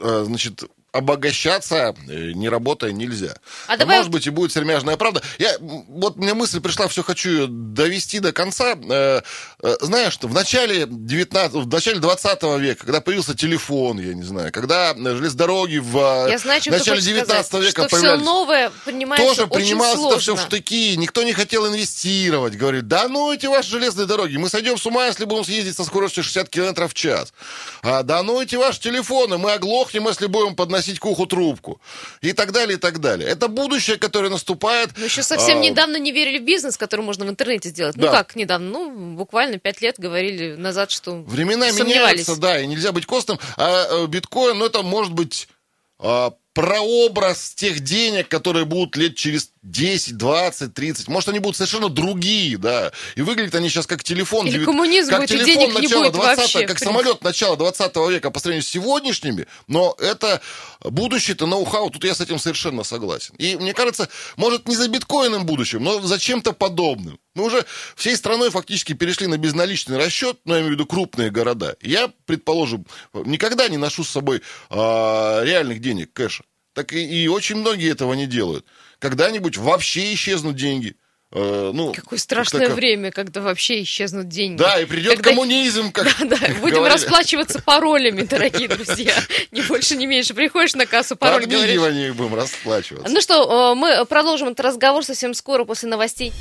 а, 0.00 0.24
значит, 0.24 0.64
обогащаться, 0.94 1.94
э, 2.08 2.32
не 2.34 2.48
работая, 2.48 2.92
нельзя. 2.92 3.34
А 3.66 3.76
давай... 3.76 3.96
Может 3.96 4.12
быть, 4.12 4.26
и 4.28 4.30
будет 4.30 4.52
сермяжная 4.52 4.96
правда. 4.96 5.22
Я, 5.38 5.56
вот 5.60 6.16
мне 6.16 6.34
мысль 6.34 6.60
пришла, 6.60 6.86
все 6.86 7.02
хочу 7.02 7.30
ее 7.30 7.46
довести 7.48 8.20
до 8.20 8.32
конца. 8.32 8.76
Э, 8.76 9.20
э, 9.60 9.76
знаешь, 9.80 10.16
в 10.22 10.32
начале 10.32 10.86
19, 10.88 11.52
в 11.52 11.68
начале 11.68 11.98
20 11.98 12.42
века, 12.60 12.84
когда 12.84 13.00
появился 13.00 13.34
телефон, 13.34 13.98
я 13.98 14.14
не 14.14 14.22
знаю, 14.22 14.52
когда 14.52 14.94
железные 14.94 15.30
дороги 15.30 15.78
в 15.78 16.28
я 16.30 16.38
знаю, 16.38 16.62
начале 16.64 17.00
19 17.00 17.46
сказать, 17.46 17.66
века 17.66 17.82
что 17.82 17.90
появлялись. 17.90 18.22
все 18.22 18.32
новое 18.32 18.72
принимается 18.84 19.34
Тоже 19.34 19.48
принималось 19.48 19.96
сложно. 19.96 20.14
это 20.14 20.20
все 20.20 20.36
в 20.36 20.40
штыки. 20.40 20.96
Никто 20.96 21.24
не 21.24 21.32
хотел 21.32 21.66
инвестировать. 21.66 22.56
Говорит, 22.56 22.86
да 22.86 23.08
ну 23.08 23.32
эти 23.32 23.46
ваши 23.46 23.70
железные 23.70 24.06
дороги. 24.06 24.36
Мы 24.36 24.48
сойдем 24.48 24.78
с 24.78 24.86
ума, 24.86 25.06
если 25.06 25.24
будем 25.24 25.44
съездить 25.44 25.76
со 25.76 25.84
скоростью 25.84 26.22
60 26.22 26.48
км 26.48 26.86
в 26.86 26.94
час. 26.94 27.32
А, 27.82 28.04
да 28.04 28.22
ну 28.22 28.40
эти 28.40 28.54
ваши 28.54 28.80
телефоны. 28.80 29.38
Мы 29.38 29.52
оглохнем, 29.52 30.06
если 30.06 30.26
будем 30.26 30.54
подносить 30.54 30.83
к 30.92 31.06
уху 31.06 31.26
трубку. 31.26 31.80
И 32.20 32.32
так 32.32 32.52
далее, 32.52 32.76
и 32.76 32.80
так 32.80 33.00
далее. 33.00 33.28
Это 33.28 33.48
будущее, 33.48 33.96
которое 33.96 34.28
наступает. 34.28 34.90
Мы 34.96 35.04
еще 35.04 35.22
совсем 35.22 35.58
а... 35.58 35.60
недавно 35.60 35.96
не 35.96 36.12
верили 36.12 36.38
в 36.38 36.44
бизнес, 36.44 36.76
который 36.76 37.02
можно 37.02 37.24
в 37.24 37.28
интернете 37.28 37.70
сделать. 37.70 37.96
Да. 37.96 38.06
Ну 38.06 38.12
как 38.12 38.36
недавно? 38.36 38.70
Ну, 38.70 39.14
буквально 39.16 39.58
пять 39.58 39.80
лет 39.80 39.96
говорили 39.98 40.54
назад, 40.54 40.90
что 40.90 41.22
Времена 41.22 41.70
меняются, 41.70 42.36
да, 42.36 42.60
и 42.60 42.66
нельзя 42.66 42.92
быть 42.92 43.06
костным. 43.06 43.38
А 43.56 44.06
биткоин, 44.06 44.58
ну 44.58 44.66
это 44.66 44.82
может 44.82 45.12
быть 45.12 45.48
а, 45.98 46.32
прообраз 46.54 47.52
тех 47.54 47.80
денег, 47.80 48.28
которые 48.28 48.64
будут 48.64 48.96
лет 48.96 49.16
через 49.16 49.50
10, 49.62 50.16
20, 50.16 50.72
30. 50.72 51.08
Может, 51.08 51.28
они 51.30 51.40
будут 51.40 51.56
совершенно 51.56 51.88
другие, 51.88 52.56
да. 52.56 52.92
И 53.16 53.22
выглядят 53.22 53.56
они 53.56 53.68
сейчас 53.68 53.86
как 53.86 54.04
телефон. 54.04 54.46
Или 54.46 54.64
коммунизм 54.64 55.10
как 55.10 55.26
телефон 55.26 55.74
начала 55.74 56.02
будет 56.02 56.12
20 56.12 56.38
вообще, 56.38 56.66
как 56.66 56.78
самолет 56.78 57.22
начала 57.22 57.56
20 57.56 57.96
века 58.10 58.30
по 58.30 58.38
сравнению 58.38 58.62
с 58.62 58.68
сегодняшними. 58.68 59.46
Но 59.66 59.96
это 59.98 60.40
будущее-то 60.82 61.46
ноу-хау. 61.46 61.90
Тут 61.90 62.04
я 62.04 62.14
с 62.14 62.20
этим 62.20 62.38
совершенно 62.38 62.84
согласен. 62.84 63.34
И 63.38 63.56
мне 63.56 63.74
кажется, 63.74 64.08
может, 64.36 64.68
не 64.68 64.76
за 64.76 64.88
биткоином 64.88 65.46
будущим, 65.46 65.82
но 65.82 66.00
за 66.00 66.18
чем-то 66.18 66.52
подобным. 66.52 67.18
Мы 67.34 67.44
уже 67.44 67.64
всей 67.96 68.16
страной 68.16 68.50
фактически 68.50 68.92
перешли 68.92 69.26
на 69.26 69.38
безналичный 69.38 69.96
расчет, 69.96 70.38
ну, 70.44 70.54
я 70.54 70.60
имею 70.60 70.72
в 70.72 70.74
виду 70.74 70.86
крупные 70.86 71.30
города. 71.30 71.76
Я, 71.82 72.12
предположим, 72.26 72.86
никогда 73.12 73.68
не 73.68 73.76
ношу 73.76 74.04
с 74.04 74.10
собой 74.10 74.42
а, 74.70 75.42
реальных 75.42 75.80
денег, 75.80 76.12
кэша. 76.12 76.43
Так 76.74 76.92
и, 76.92 77.02
и 77.02 77.28
очень 77.28 77.56
многие 77.56 77.90
этого 77.90 78.12
не 78.14 78.26
делают. 78.26 78.66
Когда-нибудь 78.98 79.56
вообще 79.56 80.12
исчезнут 80.12 80.56
деньги. 80.56 80.96
Э, 81.30 81.70
ну, 81.72 81.92
Какое 81.92 82.18
страшное 82.18 82.66
так... 82.66 82.76
время, 82.76 83.10
когда 83.12 83.40
вообще 83.40 83.82
исчезнут 83.82 84.28
деньги. 84.28 84.58
Да, 84.58 84.80
и 84.80 84.84
придет 84.84 85.14
когда... 85.14 85.30
коммунизм, 85.30 85.92
как 85.92 86.04
Да, 86.20 86.26
да, 86.26 86.36
будем 86.60 86.76
говорили. 86.76 86.88
расплачиваться 86.88 87.62
паролями, 87.62 88.22
дорогие 88.22 88.68
друзья. 88.68 89.14
Не 89.52 89.62
больше, 89.62 89.96
не 89.96 90.06
меньше. 90.06 90.34
Приходишь 90.34 90.74
на 90.74 90.86
кассу, 90.86 91.16
пароль 91.16 91.46
говоришь. 91.46 92.14
Будем 92.14 92.34
расплачиваться. 92.34 93.12
Ну 93.12 93.20
что, 93.20 93.74
мы 93.74 94.04
продолжим 94.04 94.48
этот 94.48 94.60
разговор 94.60 95.04
совсем 95.04 95.32
скоро 95.32 95.64
после 95.64 95.88
новостей. 95.88 96.32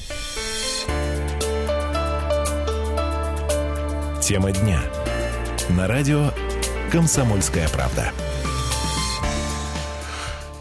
Тема 4.22 4.52
дня. 4.52 4.82
На 5.70 5.88
радио 5.88 6.32
«Комсомольская 6.92 7.68
правда». 7.70 8.12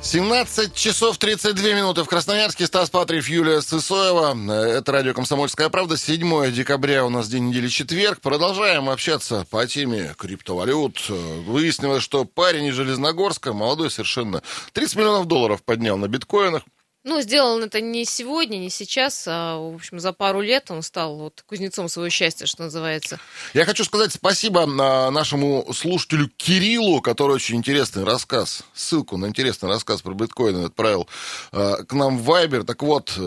17 0.05 0.75
часов 0.75 1.17
32 1.17 1.75
минуты 1.75 2.03
в 2.03 2.09
Красноярске. 2.09 2.67
Стас 2.67 2.91
Патриев, 2.91 3.29
Юлия 3.29 3.61
Сысоева. 3.63 4.37
Это 4.67 4.91
радио 4.91 5.15
«Комсомольская 5.15 5.69
правда». 5.69 5.97
7 5.97 6.51
декабря 6.51 7.07
у 7.07 7.09
нас 7.09 7.29
день 7.29 7.49
недели 7.49 7.69
четверг. 7.69 8.21
Продолжаем 8.21 8.91
общаться 8.91 9.47
по 9.49 9.65
теме 9.65 10.13
криптовалют. 10.19 11.09
Выяснилось, 11.09 12.03
что 12.03 12.25
парень 12.25 12.67
из 12.67 12.75
Железногорска, 12.75 13.53
молодой 13.53 13.93
совершенно, 13.93 14.43
30 14.73 14.97
миллионов 14.97 15.27
долларов 15.29 15.63
поднял 15.63 15.97
на 15.97 16.09
биткоинах. 16.09 16.65
Ну, 17.05 17.21
сделал 17.21 17.55
он 17.55 17.65
это 17.65 17.81
не 17.81 18.05
сегодня, 18.05 18.59
не 18.59 18.71
сейчас, 18.71 19.25
а, 19.27 19.59
в 19.59 19.75
общем, 19.75 19.99
за 19.99 20.13
пару 20.13 20.41
лет 20.41 20.71
он 20.71 20.83
стал 20.83 21.17
вот 21.17 21.43
кузнецом 21.47 21.89
своего 21.89 22.09
счастья, 22.11 22.47
что 22.47 22.63
называется. 22.63 23.19
Я 23.55 23.65
хочу 23.65 23.85
сказать 23.85 24.13
спасибо 24.13 24.67
нашему 24.67 25.73
слушателю 25.75 26.31
Кириллу, 26.37 27.01
который 27.01 27.33
очень 27.33 27.57
интересный 27.57 28.05
рассказ, 28.05 28.63
ссылку 28.73 29.17
на 29.17 29.27
интересный 29.27 29.69
рассказ 29.69 30.03
про 30.03 30.15
биткоин 30.15 30.65
отправил 30.65 31.09
к 31.51 31.93
нам 31.93 32.19
в 32.19 32.23
Вайбер. 32.23 32.65
Так 32.65 32.83
вот, 32.83 33.19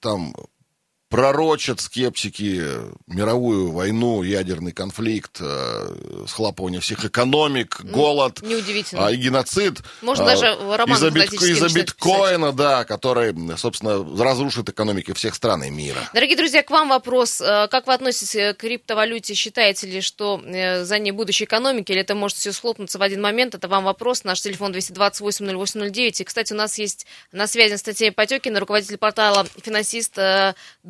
там 0.00 0.34
пророчат 1.08 1.80
скептики 1.80 2.62
мировую 3.06 3.70
войну, 3.70 4.22
ядерный 4.22 4.72
конфликт, 4.72 5.38
э, 5.40 6.24
схлапывание 6.26 6.80
всех 6.80 7.04
экономик, 7.04 7.80
ну, 7.82 7.92
голод 7.92 8.42
Неудивительно. 8.42 9.06
а, 9.06 9.12
и 9.12 9.16
геноцид. 9.16 9.78
Можно 10.02 10.24
а, 10.24 10.28
даже 10.28 10.46
роман 10.76 10.96
из-за, 10.96 11.10
бит, 11.10 11.22
фантастический 11.22 11.52
из-за 11.52 11.64
начинать 11.64 11.84
биткоина, 11.84 12.52
да, 12.52 12.84
который, 12.84 13.34
собственно, 13.56 14.04
разрушит 14.22 14.68
экономики 14.68 15.12
всех 15.12 15.36
стран 15.36 15.62
и 15.62 15.70
мира. 15.70 16.00
Дорогие 16.12 16.36
друзья, 16.36 16.62
к 16.64 16.70
вам 16.70 16.88
вопрос. 16.88 17.40
Э, 17.40 17.68
Как 17.70 17.86
вы 17.86 17.94
относитесь 17.94 18.54
к 18.54 18.58
криптовалюте? 18.58 19.34
Считаете 19.34 19.86
ли, 19.86 20.00
что 20.00 20.42
э, 20.44 20.82
за 20.84 20.98
ней 20.98 21.12
будущее 21.12 21.46
экономики, 21.46 21.92
или 21.92 22.00
это 22.00 22.16
может 22.16 22.36
все 22.36 22.52
схлопнуться 22.52 22.98
в 22.98 23.02
один 23.02 23.22
момент? 23.22 23.54
Это 23.54 23.68
вам 23.68 23.84
вопрос. 23.84 24.24
Наш 24.24 24.40
телефон 24.40 24.72
228-0809. 24.72 26.20
И, 26.20 26.24
кстати, 26.24 26.52
у 26.52 26.56
нас 26.56 26.78
есть 26.78 27.06
на 27.30 27.46
связи 27.46 27.72
Анастасия 27.72 28.10
Потекина, 28.10 28.58
руководитель 28.58 28.98
портала 28.98 29.46
«Финансист» 29.62 30.18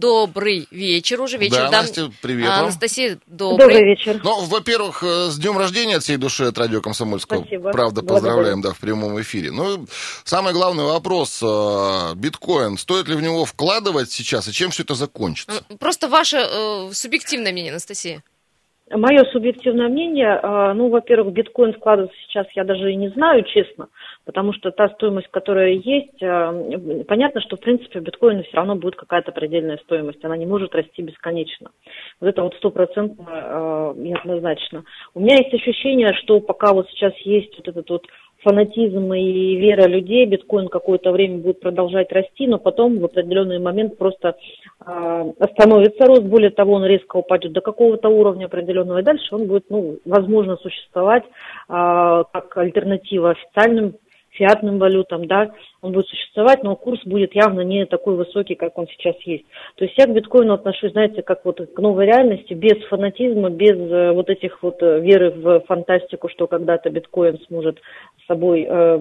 Добрый 0.06 0.68
вечер 0.70 1.20
уже. 1.20 1.36
Вечер, 1.36 1.56
да, 1.56 1.70
да? 1.70 1.80
Настя, 1.82 2.02
привет 2.22 2.48
а, 2.48 2.56
вам. 2.58 2.64
Анастасия, 2.66 3.18
добрый. 3.26 3.66
Добрый 3.66 3.84
вечер. 3.84 4.20
Ну, 4.22 4.44
во-первых, 4.44 5.02
э, 5.02 5.30
с 5.30 5.36
днем 5.36 5.58
рождения 5.58 5.96
от 5.96 6.04
всей 6.04 6.16
души 6.16 6.44
от 6.44 6.56
радио 6.56 6.80
Комсомольского. 6.80 7.40
Спасибо. 7.40 7.72
Правда, 7.72 8.02
Благодарю. 8.02 8.14
поздравляем, 8.14 8.60
да, 8.60 8.72
в 8.72 8.78
прямом 8.78 9.20
эфире. 9.20 9.50
Ну, 9.50 9.84
самый 10.22 10.52
главный 10.52 10.84
вопрос. 10.84 11.42
э, 11.42 12.14
Биткоин, 12.14 12.78
стоит 12.78 13.08
ли 13.08 13.16
в 13.16 13.20
него 13.20 13.44
вкладывать 13.44 14.12
сейчас, 14.12 14.46
и 14.46 14.52
чем 14.52 14.70
все 14.70 14.84
это 14.84 14.94
закончится? 14.94 15.64
Просто 15.80 16.06
ваше 16.06 16.36
э, 16.36 16.90
субъективное 16.92 17.50
мнение, 17.50 17.72
Анастасия. 17.72 18.22
Мое 18.88 19.24
субъективное 19.32 19.88
мнение, 19.88 20.38
э, 20.40 20.72
ну, 20.74 20.88
во-первых, 20.88 21.34
биткоин 21.34 21.72
вкладываться 21.72 22.16
сейчас 22.28 22.46
я 22.54 22.62
даже 22.62 22.92
и 22.92 22.94
не 22.94 23.08
знаю, 23.08 23.42
честно, 23.42 23.88
потому 24.26 24.52
что 24.52 24.72
та 24.72 24.88
стоимость, 24.90 25.28
которая 25.28 25.70
есть, 25.70 26.20
э, 26.20 27.04
понятно, 27.08 27.40
что, 27.40 27.56
в 27.56 27.60
принципе, 27.60 28.00
в 28.00 28.02
биткоине 28.02 28.42
все 28.42 28.56
равно 28.56 28.74
будет 28.74 28.96
какая-то 28.96 29.32
предельная 29.32 29.78
стоимость, 29.78 30.22
она 30.24 30.36
не 30.36 30.46
может 30.46 30.74
расти 30.74 31.00
бесконечно. 31.00 31.70
Вот 32.20 32.26
это 32.26 32.42
вот 32.42 32.54
стопроцентно 32.56 33.24
э, 33.24 33.94
неоднозначно. 33.96 34.84
У 35.14 35.20
меня 35.20 35.36
есть 35.36 35.54
ощущение, 35.54 36.12
что 36.14 36.40
пока 36.40 36.74
вот 36.74 36.88
сейчас 36.90 37.14
есть 37.18 37.56
вот 37.56 37.68
этот 37.68 37.88
вот 37.88 38.02
фанатизм 38.42 39.12
и 39.12 39.56
вера 39.56 39.86
людей, 39.86 40.26
биткоин 40.26 40.68
какое-то 40.68 41.12
время 41.12 41.38
будет 41.38 41.60
продолжать 41.60 42.12
расти, 42.12 42.46
но 42.46 42.58
потом 42.58 42.98
в 42.98 43.04
определенный 43.04 43.60
момент 43.60 43.96
просто 43.96 44.36
э, 44.84 45.32
остановится 45.38 46.04
рост, 46.04 46.22
более 46.22 46.50
того, 46.50 46.74
он 46.74 46.84
резко 46.84 47.16
упадет 47.16 47.52
до 47.52 47.60
какого-то 47.60 48.08
уровня 48.08 48.46
определенного, 48.46 48.98
и 48.98 49.04
дальше 49.04 49.34
он 49.34 49.46
будет, 49.46 49.66
ну, 49.70 49.98
возможно, 50.04 50.56
существовать 50.56 51.24
э, 51.24 51.28
как 51.68 52.56
альтернатива 52.56 53.30
официальным 53.30 53.94
фиатным 54.37 54.79
валютам, 54.79 55.27
да, 55.27 55.51
он 55.82 55.92
будет 55.92 56.06
существовать, 56.06 56.62
но 56.62 56.74
курс 56.76 57.00
будет 57.04 57.34
явно 57.34 57.60
не 57.60 57.86
такой 57.86 58.16
высокий, 58.16 58.54
как 58.54 58.76
он 58.78 58.86
сейчас 58.88 59.16
есть. 59.22 59.44
То 59.76 59.84
есть 59.84 59.96
я 59.98 60.06
к 60.06 60.12
биткоину 60.12 60.54
отношусь, 60.54 60.92
знаете, 60.92 61.22
как 61.22 61.44
вот 61.44 61.60
к 61.60 61.78
новой 61.78 62.06
реальности, 62.06 62.54
без 62.54 62.82
фанатизма, 62.88 63.50
без 63.50 63.76
э, 63.76 64.12
вот 64.12 64.30
этих 64.30 64.62
вот 64.62 64.82
э, 64.82 65.00
веры 65.00 65.30
в 65.30 65.60
фантастику, 65.66 66.28
что 66.28 66.46
когда-то 66.46 66.90
биткоин 66.90 67.38
сможет 67.48 67.78
собой 68.26 68.66
э, 68.68 68.96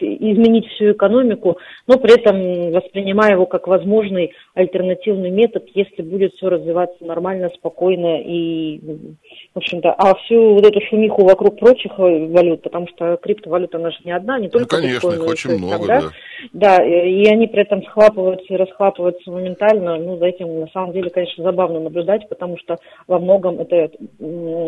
изменить 0.00 0.66
всю 0.68 0.92
экономику, 0.92 1.58
но 1.86 1.98
при 1.98 2.14
этом 2.14 2.72
воспринимая 2.72 3.32
его 3.32 3.46
как 3.46 3.66
возможный 3.66 4.32
альтернативный 4.54 5.30
метод, 5.30 5.64
если 5.74 6.02
будет 6.02 6.34
все 6.34 6.48
развиваться 6.48 7.04
нормально, 7.04 7.50
спокойно 7.54 8.20
и, 8.20 8.80
в 9.54 9.58
общем-то, 9.58 9.92
а 9.92 10.14
всю 10.16 10.54
вот 10.54 10.66
эту 10.66 10.80
шумиху 10.88 11.24
вокруг 11.24 11.58
прочих 11.58 11.98
валют, 11.98 12.62
потому 12.62 12.88
что 12.88 13.16
криптовалюта, 13.16 13.78
она 13.78 13.90
же 13.90 13.98
не 14.04 14.12
одна, 14.12 14.38
не 14.38 14.48
только 14.48 14.76
ну, 14.76 14.82
конечно, 14.82 15.08
биткоин, 15.08 15.22
их 15.22 15.30
очень 15.30 15.58
много, 15.58 15.83
там, 15.86 16.00
да? 16.00 16.00
да. 16.00 16.12
Да, 16.52 16.84
и 16.84 17.24
они 17.26 17.46
при 17.46 17.62
этом 17.62 17.82
схлапываются 17.84 18.52
и 18.52 18.56
расхлапываются 18.56 19.30
моментально. 19.30 19.96
Ну, 19.96 20.18
за 20.18 20.26
этим 20.26 20.60
на 20.60 20.66
самом 20.68 20.92
деле, 20.92 21.10
конечно, 21.10 21.42
забавно 21.42 21.80
наблюдать, 21.80 22.28
потому 22.28 22.58
что 22.58 22.78
во 23.06 23.18
многом 23.18 23.60
это 23.60 23.90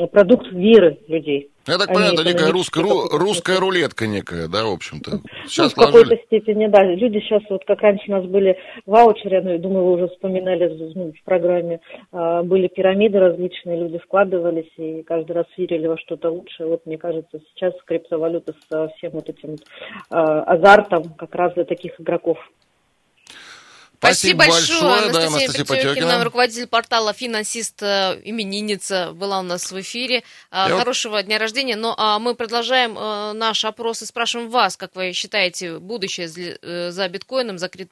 продукт 0.09 0.50
веры 0.52 0.98
людей. 1.09 1.50
Я 1.66 1.79
так 1.79 1.88
Они 1.88 1.96
понимаю, 1.96 2.14
это 2.14 2.24
некая 2.24 2.52
русская, 2.52 2.85
ру- 2.85 3.09
русская 3.11 3.59
рулетка 3.59 4.07
некая, 4.07 4.46
да, 4.46 4.64
в 4.64 4.72
общем-то. 4.72 5.16
Ну, 5.16 5.20
Сейчас 5.46 5.72
в 5.72 5.76
какой-то 5.76 6.16
степени, 6.26 6.66
да. 6.68 6.85
Люди 6.85 7.18
сейчас, 7.18 7.42
вот 7.50 7.64
как 7.64 7.81
раньше 7.81 8.05
у 8.09 8.12
нас 8.12 8.24
были 8.24 8.57
ваучеры, 8.87 9.42
ну, 9.42 9.50
я 9.50 9.59
думаю, 9.59 9.85
вы 9.85 9.92
уже 9.92 10.09
вспоминали 10.09 10.68
ну, 10.94 11.12
в 11.12 11.24
программе, 11.24 11.81
а, 12.12 12.42
были 12.44 12.68
пирамиды 12.68 13.18
различные, 13.18 13.81
люди 13.81 13.98
вкладывались 13.98 14.70
и 14.76 15.02
каждый 15.02 15.33
раз 15.33 15.46
верили 15.57 15.88
во 15.88 15.98
что-то 15.98 16.31
лучшее. 16.31 16.68
Вот, 16.68 16.87
мне 16.87 16.98
кажется, 16.98 17.40
сейчас 17.55 17.74
криптовалюта 17.85 18.55
со 18.70 18.88
всем 18.96 19.12
вот 19.12 19.29
этим 19.29 19.57
а, 20.11 20.42
азартом 20.42 21.14
как 21.18 21.35
раз 21.35 21.55
для 21.55 21.64
таких 21.64 22.00
игроков. 22.00 22.38
Спасибо, 23.98 24.42
Спасибо 24.42 24.56
большое, 24.59 24.82
большое. 24.82 25.12
Да, 25.12 25.26
Анастасия 25.26 25.64
Потекина, 25.64 26.24
руководитель 26.24 26.66
портала 26.66 27.12
«Финансист», 27.12 27.82
э, 27.82 28.20
именинница, 28.24 29.12
была 29.12 29.40
у 29.40 29.42
нас 29.42 29.70
в 29.72 29.80
эфире. 29.80 30.22
А, 30.50 30.68
Я 30.68 30.78
Хорошего 30.78 31.22
дня 31.22 31.38
рождения. 31.38 31.76
Но 31.76 31.90
ну, 31.90 31.94
а 31.96 32.18
мы 32.18 32.35
продолжаем 32.35 32.96
э, 32.98 33.32
наш 33.32 33.64
опрос 33.64 34.02
и 34.02 34.06
спрашиваем 34.06 34.50
вас, 34.50 34.76
как 34.76 34.94
вы 34.94 35.12
считаете, 35.12 35.78
будущее 35.78 36.28
э, 36.62 36.90
за 36.90 37.09
биткоином, 37.09 37.59
за 37.59 37.68
крит, 37.68 37.90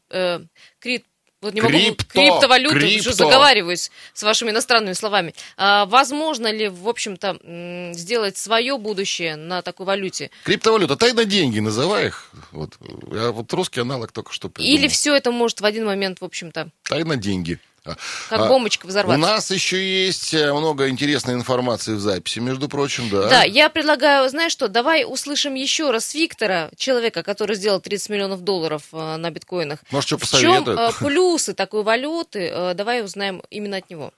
крит 0.78 1.04
вот 1.44 1.54
не 1.54 1.60
могу 1.60 1.72
Крипто, 1.72 2.04
криптовалюту, 2.08 2.74
крипто. 2.74 3.12
заговариваюсь 3.12 3.90
с 4.12 4.22
вашими 4.22 4.50
иностранными 4.50 4.94
словами. 4.94 5.34
А, 5.56 5.86
возможно 5.86 6.50
ли, 6.50 6.68
в 6.68 6.88
общем-то, 6.88 7.92
сделать 7.94 8.36
свое 8.36 8.76
будущее 8.78 9.36
на 9.36 9.62
такой 9.62 9.86
валюте? 9.86 10.30
Криптовалюта, 10.44 10.96
тайна 10.96 11.24
деньги, 11.24 11.60
называй 11.60 12.08
их. 12.08 12.30
Вот, 12.50 12.74
я 13.12 13.30
вот 13.30 13.52
русский 13.52 13.80
аналог 13.80 14.12
только 14.12 14.32
что 14.32 14.48
придумал. 14.48 14.76
Или 14.76 14.88
все 14.88 15.14
это 15.14 15.30
может 15.30 15.60
в 15.60 15.64
один 15.64 15.84
момент, 15.86 16.20
в 16.20 16.24
общем-то... 16.24 16.70
Тайна 16.82 17.16
деньги. 17.16 17.58
Как 17.84 18.40
а, 18.40 18.48
бомбочка 18.48 18.86
взорваться. 18.86 19.18
У 19.18 19.30
нас 19.30 19.50
еще 19.50 19.82
есть 20.06 20.32
э, 20.32 20.52
много 20.52 20.88
интересной 20.88 21.34
информации 21.34 21.92
в 21.92 22.00
записи, 22.00 22.38
между 22.38 22.68
прочим, 22.68 23.10
да. 23.10 23.28
Да, 23.28 23.42
я 23.42 23.68
предлагаю, 23.68 24.28
знаешь 24.30 24.52
что, 24.52 24.68
давай 24.68 25.04
услышим 25.06 25.54
еще 25.54 25.90
раз 25.90 26.14
Виктора, 26.14 26.70
человека, 26.76 27.22
который 27.22 27.56
сделал 27.56 27.80
30 27.80 28.08
миллионов 28.08 28.40
долларов 28.42 28.82
э, 28.92 29.16
на 29.16 29.30
биткоинах. 29.30 29.80
Может, 29.90 30.06
что 30.08 30.18
посоветует? 30.18 30.78
В 30.78 30.98
чем 30.98 31.06
э, 31.06 31.10
плюсы 31.10 31.54
такой 31.54 31.82
валюты? 31.82 32.72
Давай 32.74 33.04
узнаем 33.04 33.42
именно 33.50 33.76
от 33.76 33.90
него. 33.90 34.12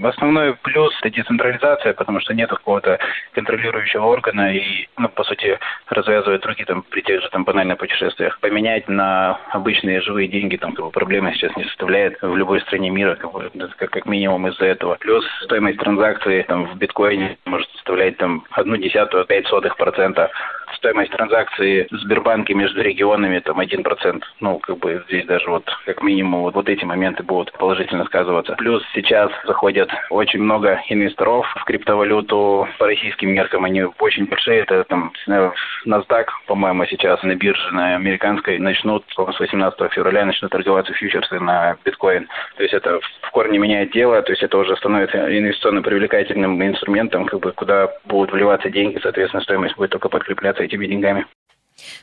Основной 0.00 0.54
плюс– 0.54 0.96
это 1.02 1.10
децентрализация, 1.10 1.92
потому 1.92 2.18
что 2.20 2.32
нет 2.32 2.48
какого-то 2.48 2.98
контролирующего 3.34 4.06
органа 4.06 4.54
и, 4.54 4.88
ну, 4.96 5.10
по 5.10 5.22
сути, 5.22 5.58
развязывает 5.90 6.40
другие 6.40 6.64
там 6.64 6.82
при 6.82 7.02
тех 7.02 7.20
же 7.20 7.28
там 7.28 7.44
банальных 7.44 7.76
путешествиях. 7.76 8.40
Поменять 8.40 8.88
на 8.88 9.38
обычные 9.50 10.00
живые 10.00 10.28
деньги 10.28 10.56
там 10.56 10.72
как 10.72 10.86
бы, 10.86 10.90
проблемы 10.90 11.34
сейчас 11.34 11.54
не 11.56 11.64
составляет 11.64 12.16
в 12.22 12.34
любой 12.34 12.62
стране 12.62 12.88
мира, 12.88 13.16
как, 13.16 13.32
бы, 13.32 13.50
как, 13.76 13.90
как 13.90 14.06
минимум 14.06 14.48
из-за 14.48 14.64
этого. 14.64 14.96
Плюс 14.98 15.26
стоимость 15.44 15.78
транзакции 15.78 16.40
там 16.48 16.68
в 16.68 16.76
биткоине 16.76 17.36
может 17.44 17.70
составлять 17.72 18.16
там 18.16 18.46
одну 18.52 18.78
десятую, 18.78 19.26
пять 19.26 19.46
сотых 19.46 19.76
процента 19.76 20.30
стоимость 20.76 21.12
транзакции 21.12 21.86
в 21.90 21.96
Сбербанке 21.96 22.54
между 22.54 22.82
регионами 22.82 23.38
там 23.40 23.60
1%. 23.60 24.22
Ну, 24.40 24.58
как 24.58 24.78
бы 24.78 25.02
здесь 25.08 25.26
даже 25.26 25.50
вот 25.50 25.64
как 25.86 26.02
минимум 26.02 26.42
вот, 26.42 26.54
вот 26.54 26.68
эти 26.68 26.84
моменты 26.84 27.22
будут 27.22 27.52
положительно 27.52 28.04
сказываться. 28.04 28.54
Плюс 28.54 28.82
сейчас 28.94 29.30
заходят 29.46 29.90
очень 30.10 30.40
много 30.40 30.80
инвесторов 30.88 31.46
в 31.56 31.64
криптовалюту 31.64 32.68
по 32.78 32.86
российским 32.86 33.30
меркам. 33.30 33.64
Они 33.64 33.82
очень 33.82 34.26
большие. 34.26 34.60
Это 34.60 34.84
там 34.84 35.12
NASDAQ, 35.28 36.26
по-моему, 36.46 36.86
сейчас 36.86 37.22
на 37.22 37.34
бирже 37.34 37.72
на 37.72 37.96
американской 37.96 38.58
начнут 38.58 39.04
с 39.08 39.40
18 39.40 39.92
февраля 39.92 40.24
начнут 40.24 40.50
торговаться 40.50 40.92
фьючерсы 40.94 41.38
на 41.40 41.76
биткоин. 41.84 42.28
То 42.56 42.62
есть 42.62 42.74
это 42.74 43.00
в 43.22 43.30
корне 43.30 43.58
меняет 43.58 43.92
дело. 43.92 44.20
То 44.22 44.32
есть 44.32 44.42
это 44.42 44.58
уже 44.58 44.76
становится 44.76 45.18
инвестиционно 45.18 45.82
привлекательным 45.82 46.62
инструментом, 46.62 47.26
как 47.26 47.40
бы 47.40 47.52
куда 47.52 47.90
будут 48.04 48.32
вливаться 48.32 48.70
деньги, 48.70 48.98
соответственно, 49.02 49.42
стоимость 49.42 49.76
будет 49.76 49.90
только 49.90 50.08
подкрепляться 50.08 50.61
этими 50.62 50.86
деньгами. 50.86 51.26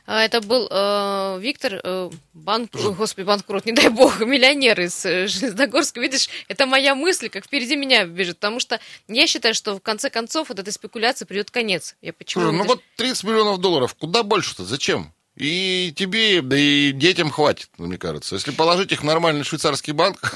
А, 0.05 0.23
это 0.23 0.41
был 0.41 0.67
э, 0.69 1.39
Виктор, 1.39 1.79
э, 1.83 2.09
банк, 2.33 2.71
господи, 2.73 3.25
банкрот, 3.25 3.65
не 3.65 3.71
дай 3.71 3.89
бог, 3.89 4.19
миллионер 4.19 4.79
из 4.81 5.05
э, 5.05 5.27
Железногорска. 5.27 5.99
Видишь, 5.99 6.29
это 6.47 6.65
моя 6.65 6.95
мысль, 6.95 7.29
как 7.29 7.45
впереди 7.45 7.75
меня 7.75 8.05
бежит, 8.05 8.37
потому 8.37 8.59
что 8.59 8.79
я 9.07 9.27
считаю, 9.27 9.53
что 9.53 9.75
в 9.75 9.81
конце 9.81 10.09
концов 10.09 10.49
вот 10.49 10.59
этой 10.59 10.73
спекуляции 10.73 11.25
придет 11.25 11.51
конец. 11.51 11.95
Я 12.01 12.13
почему? 12.13 12.43
Слушай, 12.43 12.57
ну 12.57 12.63
вот 12.65 12.81
30 12.97 13.23
миллионов 13.23 13.59
долларов, 13.59 13.95
куда 13.95 14.23
больше-то? 14.23 14.65
Зачем? 14.65 15.13
И 15.39 15.93
тебе, 15.95 16.41
да 16.41 16.57
и 16.57 16.91
детям 16.91 17.29
хватит, 17.31 17.69
мне 17.77 17.97
кажется. 17.97 18.35
Если 18.35 18.51
положить 18.51 18.91
их 18.91 18.99
в 18.99 19.05
нормальный 19.05 19.45
швейцарский 19.45 19.93
банк, 19.93 20.19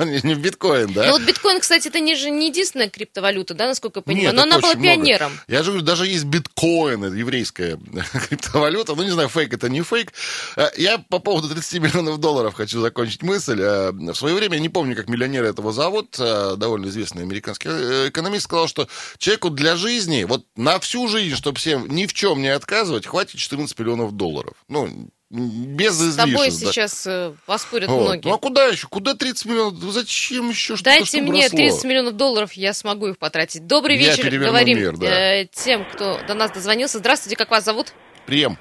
не 0.00 0.34
в 0.34 0.40
биткоин, 0.40 0.92
да? 0.92 1.06
Ну 1.06 1.12
вот 1.12 1.22
биткоин, 1.22 1.60
кстати, 1.60 1.86
это 1.86 2.00
не 2.00 2.16
же 2.16 2.30
не 2.30 2.48
единственная 2.48 2.90
криптовалюта, 2.90 3.54
да, 3.54 3.68
насколько 3.68 4.00
я 4.00 4.02
понимаю, 4.02 4.26
Нет, 4.26 4.34
но 4.34 4.42
она 4.42 4.58
была 4.58 4.74
пионером. 4.74 5.30
Много. 5.30 5.44
Я 5.46 5.62
же 5.62 5.70
говорю, 5.70 5.86
даже 5.86 6.08
есть 6.08 6.24
биткоин, 6.24 7.14
еврейская 7.14 7.78
криптовалюта, 8.28 8.96
ну 8.96 9.04
не 9.04 9.10
знаю, 9.10 9.28
фейк 9.28 9.54
это 9.54 9.68
не 9.68 9.82
фейк. 9.82 10.12
Э, 10.56 10.70
я 10.76 10.98
по 10.98 11.20
поводу 11.20 11.48
30 11.48 11.80
миллионов 11.80 12.18
долларов 12.18 12.54
хочу 12.54 12.80
закончить 12.80 13.22
мысль. 13.22 13.60
Э, 13.60 13.92
в 13.92 14.14
свое 14.14 14.34
время, 14.34 14.58
не 14.58 14.68
помню, 14.68 14.96
как 14.96 15.08
миллионеры 15.08 15.46
этого 15.46 15.72
зовут, 15.72 16.16
э, 16.18 16.56
довольно 16.56 16.86
известный 16.86 17.22
американский 17.22 17.68
экономист 18.08 18.46
сказал, 18.46 18.66
что 18.66 18.88
человеку 19.18 19.50
для 19.50 19.76
жизни, 19.76 20.24
вот 20.24 20.44
на 20.56 20.80
всю 20.80 21.06
жизнь, 21.06 21.36
чтобы 21.36 21.58
всем 21.58 21.86
ни 21.86 22.06
в 22.06 22.14
чем 22.14 22.42
не 22.42 22.48
отказывать, 22.48 23.06
хватит 23.06 23.38
14 23.38 23.78
миллионов 23.78 24.10
долларов 24.10 24.39
долларов. 24.40 24.56
Ну, 24.68 25.10
без 25.30 26.00
излишеств. 26.00 26.12
С 26.12 26.16
тобой 26.16 26.50
да. 26.50 26.50
сейчас 26.50 27.06
э, 27.06 27.32
поспорят 27.46 27.88
вот. 27.88 28.02
многие. 28.02 28.26
Ну 28.26 28.34
а 28.34 28.38
куда 28.38 28.66
еще? 28.66 28.88
Куда 28.88 29.14
30 29.14 29.46
миллионов? 29.46 29.80
Зачем 29.92 30.48
еще 30.48 30.74
что-то, 30.74 30.90
Дайте 30.90 31.06
что 31.06 31.22
мне 31.22 31.44
росло? 31.44 31.56
30 31.56 31.84
миллионов 31.84 32.16
долларов, 32.16 32.52
я 32.54 32.74
смогу 32.74 33.08
их 33.08 33.18
потратить. 33.18 33.66
Добрый 33.66 33.96
я 33.96 34.10
вечер, 34.10 34.28
говорим 34.38 34.78
мир, 34.78 34.96
да. 34.96 35.06
э, 35.06 35.46
тем, 35.46 35.84
кто 35.84 36.18
до 36.26 36.34
нас 36.34 36.50
дозвонился. 36.50 36.98
Здравствуйте, 36.98 37.36
как 37.36 37.50
вас 37.50 37.64
зовут? 37.64 37.92
Прием. 38.26 38.58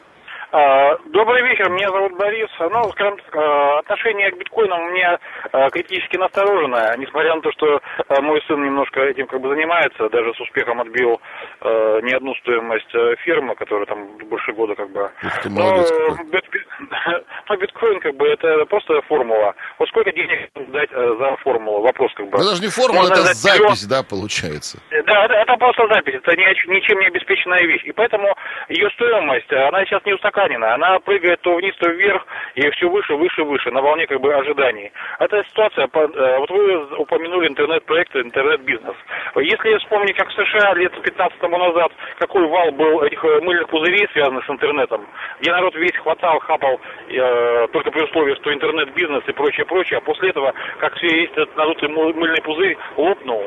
А, 0.52 0.98
добрый 1.14 1.44
вечер, 1.44 1.70
меня 1.70 1.90
зовут 1.90 2.18
Борис. 2.18 2.50
Ну, 2.60 2.90
скажем 2.92 3.18
так, 3.18 3.36
а, 3.36 3.80
отношение 3.80 4.32
к 4.32 4.38
биткоинам 4.38 4.82
у 4.82 4.90
меня 4.90 5.20
а, 5.52 5.70
критически 5.70 6.18
настороженное, 6.18 6.98
несмотря 6.98 7.36
на 7.36 7.42
то, 7.42 7.52
что 7.52 7.80
мой 8.22 8.42
сын 8.48 8.64
немножко 8.64 9.02
этим 9.02 9.28
как 9.28 9.42
бы 9.42 9.50
занимается, 9.50 10.10
даже 10.10 10.34
с 10.34 10.40
успехом 10.40 10.82
отбил 10.82 11.22
не 11.62 12.14
одну 12.14 12.34
стоимость 12.36 12.92
фирмы, 13.24 13.56
которая 13.56 13.86
там 13.86 14.18
больше 14.30 14.52
года 14.54 14.74
как 14.76 14.90
бы. 14.92 15.10
Ты 15.44 15.50
но, 15.50 15.84
бит, 16.32 16.46
но 17.50 17.56
биткоин 17.56 18.00
как 18.00 18.16
бы 18.16 18.28
это 18.28 18.66
просто 18.66 19.02
формула. 19.04 19.54
Вот 19.78 19.88
сколько 19.90 20.12
денег 20.12 20.50
дать 20.56 20.90
за 20.90 21.36
формулу? 21.44 21.82
Вопрос 21.82 22.12
как 22.16 22.28
бы. 22.30 22.38
Ну, 22.38 22.44
даже 22.44 22.62
не 22.62 22.70
формула, 22.70 23.02
Можно 23.02 23.14
это 23.14 23.34
запись, 23.34 23.84
миллион... 23.86 23.90
да, 23.90 24.04
получается? 24.04 24.80
Да, 24.90 25.26
это, 25.26 25.34
это 25.34 25.56
просто 25.58 25.88
запись, 25.94 26.16
это 26.16 26.36
ни, 26.36 26.74
ничем 26.74 27.00
не 27.00 27.08
обеспеченная 27.08 27.62
вещь. 27.66 27.84
И 27.84 27.92
поэтому 27.92 28.34
ее 28.70 28.90
стоимость, 28.92 29.52
она 29.52 29.86
сейчас 29.86 30.04
не 30.06 30.14
устаканена 30.14 30.39
устаканена. 30.40 30.74
Она 30.74 31.00
прыгает 31.00 31.42
то 31.42 31.56
вниз, 31.56 31.76
то 31.78 31.90
вверх, 31.90 32.26
и 32.56 32.70
все 32.72 32.90
выше, 32.90 33.16
выше, 33.16 33.44
выше, 33.44 33.72
на 33.72 33.82
волне 33.82 34.08
как 34.08 34.22
бы 34.22 34.34
ожиданий. 34.34 34.92
Эта 35.20 35.44
ситуация, 35.50 35.88
э, 35.92 36.38
вот 36.40 36.50
вы 36.50 36.96
упомянули 36.98 37.48
интернет-проекты, 37.48 38.22
интернет-бизнес. 38.22 38.96
Если 39.36 39.78
вспомнить, 39.78 40.16
как 40.16 40.30
в 40.30 40.34
США 40.34 40.74
лет 40.74 40.94
15 41.02 41.40
тому 41.40 41.58
назад, 41.58 41.92
какой 42.20 42.48
вал 42.48 42.72
был 42.72 43.02
этих 43.02 43.24
э, 43.24 43.42
мыльных 43.42 43.68
пузырей, 43.70 44.08
связанных 44.14 44.46
с 44.46 44.50
интернетом, 44.50 45.06
где 45.40 45.52
народ 45.52 45.76
весь 45.76 45.96
хватал, 45.98 46.40
хапал, 46.40 46.80
э, 47.10 47.68
только 47.72 47.92
при 47.92 48.04
условии, 48.04 48.36
что 48.36 48.54
интернет-бизнес 48.54 49.24
и 49.28 49.32
прочее, 49.34 49.66
прочее, 49.66 49.98
а 49.98 50.02
после 50.02 50.30
этого, 50.30 50.54
как 50.80 50.96
все 50.96 51.08
есть 51.22 51.34
этот 51.34 51.56
надутый 51.56 51.90
мыльный 51.90 52.42
пузырь, 52.42 52.78
лопнул. 52.98 53.44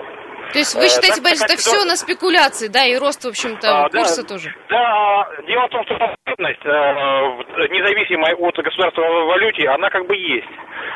То 0.52 0.58
есть 0.58 0.74
вы 0.74 0.88
считаете, 0.88 1.20
э, 1.20 1.24
Борис, 1.24 1.42
это 1.42 1.56
все 1.56 1.84
на 1.84 1.96
спекуляции, 1.96 2.68
да, 2.68 2.84
и 2.84 2.96
рост, 2.96 3.24
в 3.24 3.28
общем-то, 3.28 3.84
а, 3.84 3.88
курса 3.88 4.22
да, 4.22 4.28
тоже? 4.28 4.54
Да, 4.68 5.28
дело 5.46 5.66
в 5.66 5.70
том, 5.70 5.84
что 5.86 5.96
потребность, 5.96 6.64
э, 6.64 7.68
независимая 7.72 8.34
от 8.34 8.56
государственной 8.56 9.24
валюте, 9.26 9.68
она 9.68 9.88
как 9.90 10.06
бы 10.06 10.16
есть. 10.16 10.48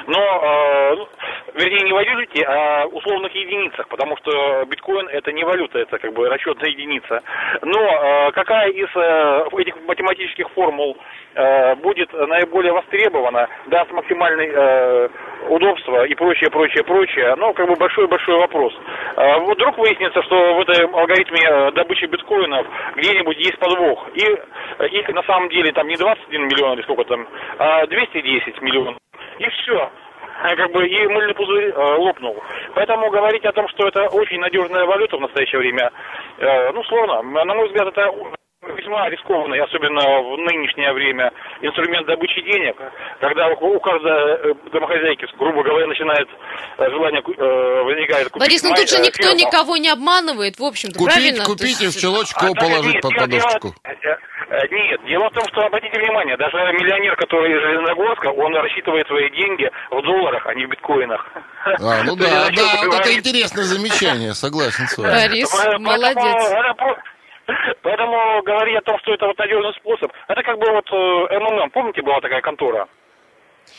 Но, 0.06 0.20
э, 0.20 0.94
ну, 0.96 1.08
вернее, 1.54 1.82
не 1.84 1.92
в 1.92 1.94
валюте, 1.94 2.44
а 2.44 2.86
условных 2.86 3.34
единицах, 3.34 3.88
потому 3.88 4.16
что 4.18 4.64
биткоин 4.66 5.08
это 5.08 5.32
не 5.32 5.44
валюта, 5.44 5.78
это 5.78 5.98
как 5.98 6.12
бы 6.12 6.28
расчетная 6.28 6.70
единица. 6.70 7.22
Но 7.62 7.80
э, 7.80 8.32
какая 8.32 8.70
из 8.70 8.88
э, 8.94 9.60
этих 9.60 9.74
математических 9.86 10.48
формул 10.50 10.96
э, 11.34 11.74
будет 11.76 12.12
наиболее 12.12 12.72
востребована, 12.72 13.48
даст 13.66 13.90
максимальное 13.92 14.48
э, 14.48 15.08
удобство 15.48 16.04
и 16.04 16.14
прочее, 16.14 16.50
прочее, 16.50 16.84
прочее, 16.84 17.34
ну, 17.36 17.52
как 17.52 17.68
бы 17.68 17.74
большой-большой 17.74 18.38
вопрос. 18.38 18.72
Э, 19.46 19.52
вдруг 19.52 19.78
выяснится, 19.78 20.22
что 20.22 20.54
в 20.54 20.61
этом 20.61 20.94
алгоритме 20.94 21.40
э, 21.42 21.72
добычи 21.72 22.06
биткоинов 22.06 22.66
где-нибудь 22.96 23.37
есть 23.38 23.59
подвох. 23.59 24.09
И 24.14 24.20
их 24.96 25.09
на 25.09 25.22
самом 25.22 25.48
деле 25.48 25.72
там 25.72 25.87
не 25.88 25.96
21 25.96 26.46
миллион 26.46 26.74
или 26.74 26.82
сколько 26.82 27.04
там, 27.04 27.26
а 27.59 27.87
210 27.87 28.61
миллионов. 28.62 28.96
И 29.38 29.48
все 29.48 29.90
как 30.42 30.70
бы 30.70 30.87
и 30.87 31.06
мыльный 31.06 31.35
пузырь 31.35 31.70
э, 31.70 31.94
лопнул. 31.96 32.37
Поэтому 32.74 33.11
говорить 33.11 33.44
о 33.44 33.52
том, 33.52 33.66
что 33.68 33.88
это 33.88 34.09
очень 34.09 34.38
надежная 34.38 34.85
валюта 34.85 35.16
в 35.16 35.20
настоящее 35.20 35.61
время, 35.61 35.90
э, 36.38 36.72
ну, 36.72 36.85
сложно. 36.85 37.22
На 37.22 37.54
мой 37.54 37.68
взгляд, 37.68 37.88
это 37.88 38.12
весьма 38.62 39.08
рискованный, 39.10 39.60
особенно 39.60 40.00
в 40.00 40.38
нынешнее 40.38 40.92
время, 40.92 41.30
инструмент 41.60 42.06
добычи 42.06 42.40
денег, 42.42 42.76
когда 43.20 43.48
у 43.48 43.80
каждой 43.80 44.10
э, 44.10 44.54
домохозяйки, 44.72 45.26
грубо 45.38 45.62
говоря, 45.62 45.86
начинает 45.86 46.28
э, 46.78 46.90
желание 46.90 47.20
э, 47.20 47.82
возникает 47.82 48.30
купить 48.30 48.48
Борис, 48.48 48.62
ну 48.62 48.74
тут 48.74 48.88
же 48.88 48.98
никто 48.98 49.22
фирму. 49.22 49.38
никого 49.38 49.76
не 49.76 49.88
обманывает, 49.88 50.58
в 50.58 50.64
общем-то, 50.64 50.98
купить, 50.98 51.14
правильно? 51.14 51.44
Купить 51.44 51.80
и 51.82 51.88
в 51.88 51.96
чулочку 51.96 52.46
а, 52.46 52.54
положить 52.54 52.94
нет, 52.94 53.02
под 53.02 53.14
подушечку. 53.16 53.74
Нет, 54.70 55.00
дело 55.06 55.28
в 55.28 55.34
том, 55.34 55.44
что 55.52 55.66
обратите 55.66 55.98
внимание, 55.98 56.36
даже 56.36 56.56
миллионер, 56.56 57.16
который 57.16 57.50
из 57.50 57.60
Железногорска, 57.60 58.28
он 58.28 58.54
рассчитывает 58.54 59.06
свои 59.06 59.28
деньги 59.30 59.68
в 59.90 60.00
долларах, 60.02 60.46
а 60.46 60.54
не 60.54 60.66
в 60.66 60.70
биткоинах. 60.70 61.26
А, 61.64 62.04
ну 62.04 62.16
да, 62.16 62.48
да, 62.54 62.86
вот 62.86 63.00
это 63.00 63.12
интересное 63.12 63.64
замечание, 63.64 64.34
согласен 64.34 64.86
с 64.86 64.96
вами. 64.96 65.10
Борис, 65.10 65.52
молодец. 65.78 67.15
Поэтому 67.82 68.42
говорить 68.42 68.76
о 68.76 68.82
том, 68.82 68.98
что 68.98 69.14
это 69.14 69.26
вот 69.26 69.38
надежный 69.38 69.72
способ, 69.74 70.12
это 70.28 70.42
как 70.42 70.59
бы 70.59 70.70
вот 70.70 70.90
МММ, 70.90 71.70
помните, 71.70 72.02
была 72.02 72.20
такая 72.20 72.40
контора? 72.40 72.88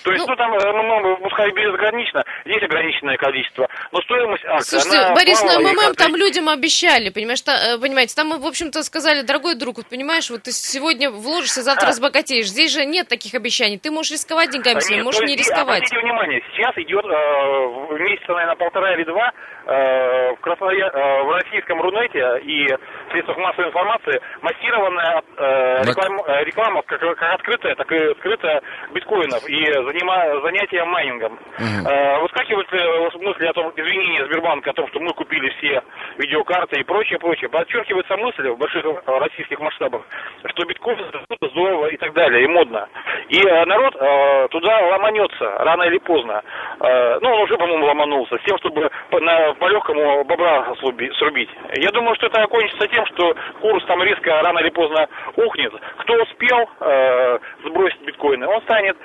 То 0.03 0.11
есть, 0.11 0.25
ну, 0.25 0.31
ну 0.31 0.35
там, 0.35 0.51
МММ, 0.51 1.21
пускай 1.21 1.51
безгранично, 1.51 2.23
есть 2.45 2.63
ограниченное 2.63 3.17
количество, 3.17 3.67
но 3.91 4.01
стоимость 4.01 4.45
акции, 4.45 4.77
Слушайте, 4.77 4.97
она 4.99 5.15
Борис, 5.15 5.43
на 5.43 5.59
МММ 5.59 5.95
там 5.95 6.15
людям 6.15 6.49
обещали, 6.49 7.09
понимаешь, 7.09 7.41
та, 7.41 7.53
э, 7.53 7.77
понимаете, 7.79 8.15
там, 8.15 8.39
в 8.39 8.45
общем-то, 8.45 8.83
сказали, 8.83 9.21
дорогой 9.21 9.55
друг, 9.55 9.77
вот 9.77 9.87
понимаешь, 9.87 10.29
вот 10.29 10.43
ты 10.43 10.51
сегодня 10.51 11.09
вложишься, 11.09 11.61
завтра 11.61 11.87
а. 11.87 11.89
разбогатеешь. 11.89 12.47
Здесь 12.47 12.73
же 12.73 12.85
нет 12.85 13.07
таких 13.07 13.33
обещаний. 13.33 13.77
Ты 13.77 13.91
можешь 13.91 14.11
рисковать 14.11 14.51
деньгами 14.51 14.79
своими, 14.79 15.03
можешь 15.03 15.21
не 15.21 15.35
рисковать. 15.35 15.83
Обратите 15.83 15.99
внимание, 15.99 16.41
сейчас 16.53 16.77
идет 16.77 17.05
э, 17.05 17.97
месяца, 17.99 18.33
наверное, 18.33 18.55
полтора 18.55 18.93
или 18.93 19.03
два 19.03 19.31
э, 19.65 20.31
в, 20.33 20.37
Красноя... 20.41 20.89
э, 20.89 21.23
в 21.23 21.31
российском 21.31 21.81
Рунете 21.81 22.39
и 22.43 22.67
средствах 23.11 23.37
массовой 23.37 23.67
информации 23.67 24.21
массированная 24.41 25.21
э, 25.37 25.83
реклама, 25.83 26.23
э, 26.27 26.43
реклама 26.43 26.81
как, 26.83 26.99
как 26.99 27.21
открытая, 27.33 27.75
так 27.75 27.91
и 27.91 28.13
скрытая 28.19 28.61
биткоинов 28.93 29.47
и 29.49 29.63
занима... 29.83 30.41
занятия 30.41 30.83
майнингом. 30.85 31.33
Угу. 31.33 31.89
Э, 31.89 32.19
выскакивают 32.21 32.67
э, 32.73 33.09
мысли 33.19 33.45
о 33.45 33.53
том, 33.53 33.71
извинения 33.75 34.25
Сбербанка 34.25 34.71
о 34.71 34.73
том, 34.73 34.87
что 34.89 34.99
мы 34.99 35.13
купили 35.13 35.49
все 35.57 35.81
видеокарты 36.17 36.79
и 36.79 36.83
прочее, 36.83 37.19
прочее. 37.19 37.49
Подчеркивается 37.49 38.17
мысль 38.17 38.49
в 38.49 38.57
больших 38.57 38.85
российских 39.05 39.59
масштабах, 39.59 40.01
что 40.45 40.65
биткоин 40.65 40.97
это 41.29 41.49
здорово 41.49 41.87
и 41.87 41.97
так 41.97 42.13
далее, 42.13 42.43
и 42.43 42.47
модно. 42.47 42.87
И 43.29 43.39
э, 43.39 43.65
народ 43.65 43.95
э, 43.95 44.47
туда 44.49 44.79
ломанется 44.87 45.49
рано 45.59 45.83
или 45.83 45.97
поздно. 45.99 46.41
Э, 46.79 47.19
ну, 47.21 47.29
он 47.29 47.41
уже, 47.43 47.55
по-моему, 47.57 47.85
ломанулся, 47.85 48.37
с 48.37 48.41
тем, 48.43 48.57
чтобы 48.59 48.89
на, 49.11 49.53
по-легкому 49.55 50.23
бобра 50.23 50.73
срубить. 50.79 51.49
Я 51.75 51.91
думаю, 51.91 52.15
что 52.15 52.27
это 52.27 52.43
окончится 52.43 52.87
тем, 52.87 53.05
что 53.07 53.35
курс 53.61 53.83
там 53.85 54.01
резко 54.03 54.41
рано 54.41 54.59
или 54.59 54.69
поздно 54.69 55.07
ухнет. 55.35 55.73
Кто 55.97 56.13
успел 56.23 56.69
э, 56.79 57.39
сбросить 57.65 58.01
биткоины, 58.01 58.47
он 58.47 58.61
станет 58.63 58.97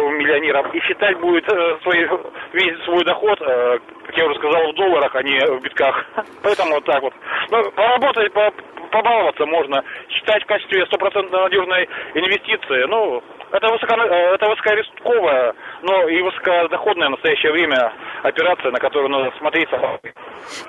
долларовым 0.00 0.18
миллионером 0.18 0.70
и 0.72 0.80
считать 0.80 1.18
будет 1.18 1.44
э, 1.52 1.78
свой, 1.82 2.08
весь 2.52 2.82
свой 2.84 3.04
доход, 3.04 3.40
э, 3.40 3.78
как 4.06 4.16
я 4.16 4.26
уже 4.26 4.34
сказал, 4.36 4.72
в 4.72 4.74
долларах, 4.74 5.14
а 5.14 5.22
не 5.22 5.38
в 5.38 5.62
битках. 5.62 6.06
Поэтому 6.42 6.74
вот 6.74 6.84
так 6.84 7.02
вот. 7.02 7.14
Ну, 7.50 7.70
поработать, 7.72 8.32
по, 8.32 8.52
побаловаться 8.90 9.46
можно. 9.46 9.84
Считать 10.08 10.42
в 10.42 10.46
качестве 10.46 10.86
стопроцентно 10.86 11.42
надежной 11.42 11.88
инвестиции, 12.14 12.84
ну, 12.88 13.22
это, 13.52 13.66
высоко, 13.68 13.94
э, 14.02 14.34
это 14.34 14.46
высокорисковая, 14.48 15.54
но 15.82 16.08
и 16.08 16.22
высокодоходная 16.22 17.08
в 17.08 17.10
настоящее 17.12 17.52
время 17.52 17.92
операция, 18.22 18.70
на 18.70 18.78
которую 18.78 19.10
надо 19.10 19.36
смотреть. 19.38 19.68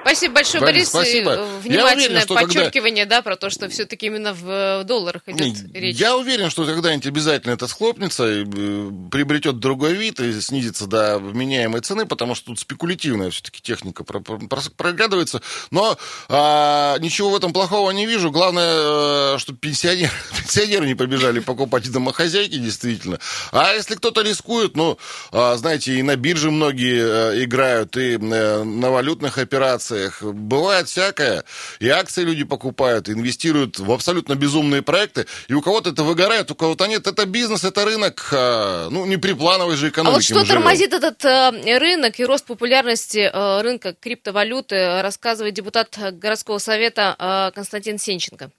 Спасибо 0.02 0.36
большое, 0.36 0.62
Борис. 0.62 0.94
Борис. 0.94 1.10
Спасибо. 1.10 1.46
Внимательное 1.62 2.24
уверен, 2.24 2.36
подчеркивание, 2.36 3.06
когда... 3.06 3.18
да, 3.18 3.22
про 3.22 3.36
то, 3.36 3.50
что 3.50 3.70
все-таки 3.70 4.08
именно 4.08 4.34
в 4.34 4.84
долларах 4.84 5.24
идет 5.28 5.58
речь. 5.74 5.96
Я 5.98 6.18
уверен, 6.18 6.50
что 6.50 6.66
когда-нибудь 6.66 7.08
обязательно 7.08 7.54
это 7.54 7.68
схлопнется, 7.68 8.28
и 8.28 8.44
э, 8.44 8.90
приобретет 9.12 9.60
другой 9.60 9.94
вид 9.94 10.20
и 10.20 10.40
снизится 10.42 10.88
до 10.88 11.20
вменяемой 11.20 11.82
цены, 11.82 12.06
потому 12.06 12.36
что 12.36 12.48
тут 12.48 12.60
спекулятивная 12.60 13.30
все-таки 13.30 13.62
техника 13.62 14.04
проглядывается. 14.04 15.42
Но 15.72 15.98
а, 16.30 16.98
ничего 17.00 17.30
в 17.30 17.36
этом 17.36 17.54
плохого 17.54 17.92
не 17.92 18.06
вижу. 18.06 18.32
Главное, 18.32 19.36
э, 19.36 19.38
чтобы 19.38 19.60
пенсионеры, 19.60 20.12
пенсионеры 20.38 20.86
не 20.86 20.96
побежали 20.96 21.40
покупать 21.40 21.92
домохозяйки, 21.92 22.56
действительно. 22.72 23.20
А 23.52 23.74
если 23.74 23.96
кто-то 23.96 24.22
рискует, 24.22 24.76
ну, 24.76 24.98
а, 25.32 25.56
знаете, 25.58 25.94
и 25.94 26.02
на 26.02 26.16
бирже 26.16 26.52
многие 26.52 27.02
э, 27.02 27.44
играют, 27.44 27.98
и 27.98 28.16
э, 28.16 28.64
на 28.64 28.90
валютных 28.90 29.38
операциях. 29.38 30.24
Бывает 30.24 30.88
всякое. 30.88 31.44
И 31.80 31.90
акции 31.90 32.24
люди 32.24 32.44
покупают, 32.44 33.10
инвестируют 33.10 33.80
в 33.80 33.92
абсолютно 33.92 34.36
безумные 34.36 34.82
проекты. 34.82 35.26
И 35.48 35.54
у 35.54 35.62
кого-то 35.62 35.90
это 35.92 36.04
выгорает, 36.04 36.50
у 36.52 36.56
кого-то 36.56 36.88
нет. 36.88 37.08
Это 37.08 37.26
бизнес, 37.26 37.64
это 37.64 37.86
рынок. 37.86 38.30
А, 38.32 38.90
ну, 38.90 39.06
не 39.06 39.18
при 39.18 39.34
плановой 39.34 39.76
же 39.76 39.90
экономике. 39.90 40.34
А 40.34 40.36
вот 40.38 40.46
что 40.46 40.54
тормозит 40.54 40.94
этот 40.94 41.24
э, 41.26 41.78
рынок 41.78 42.20
и 42.20 42.26
рост 42.26 42.46
популярности 42.46 43.30
рынка 43.62 43.94
криптовалюты, 43.94 45.02
рассказывает 45.02 45.54
депутат 45.54 45.98
городского 46.14 46.58
совета 46.58 47.52
Константин 47.54 47.98
Сенченко. 48.00 48.52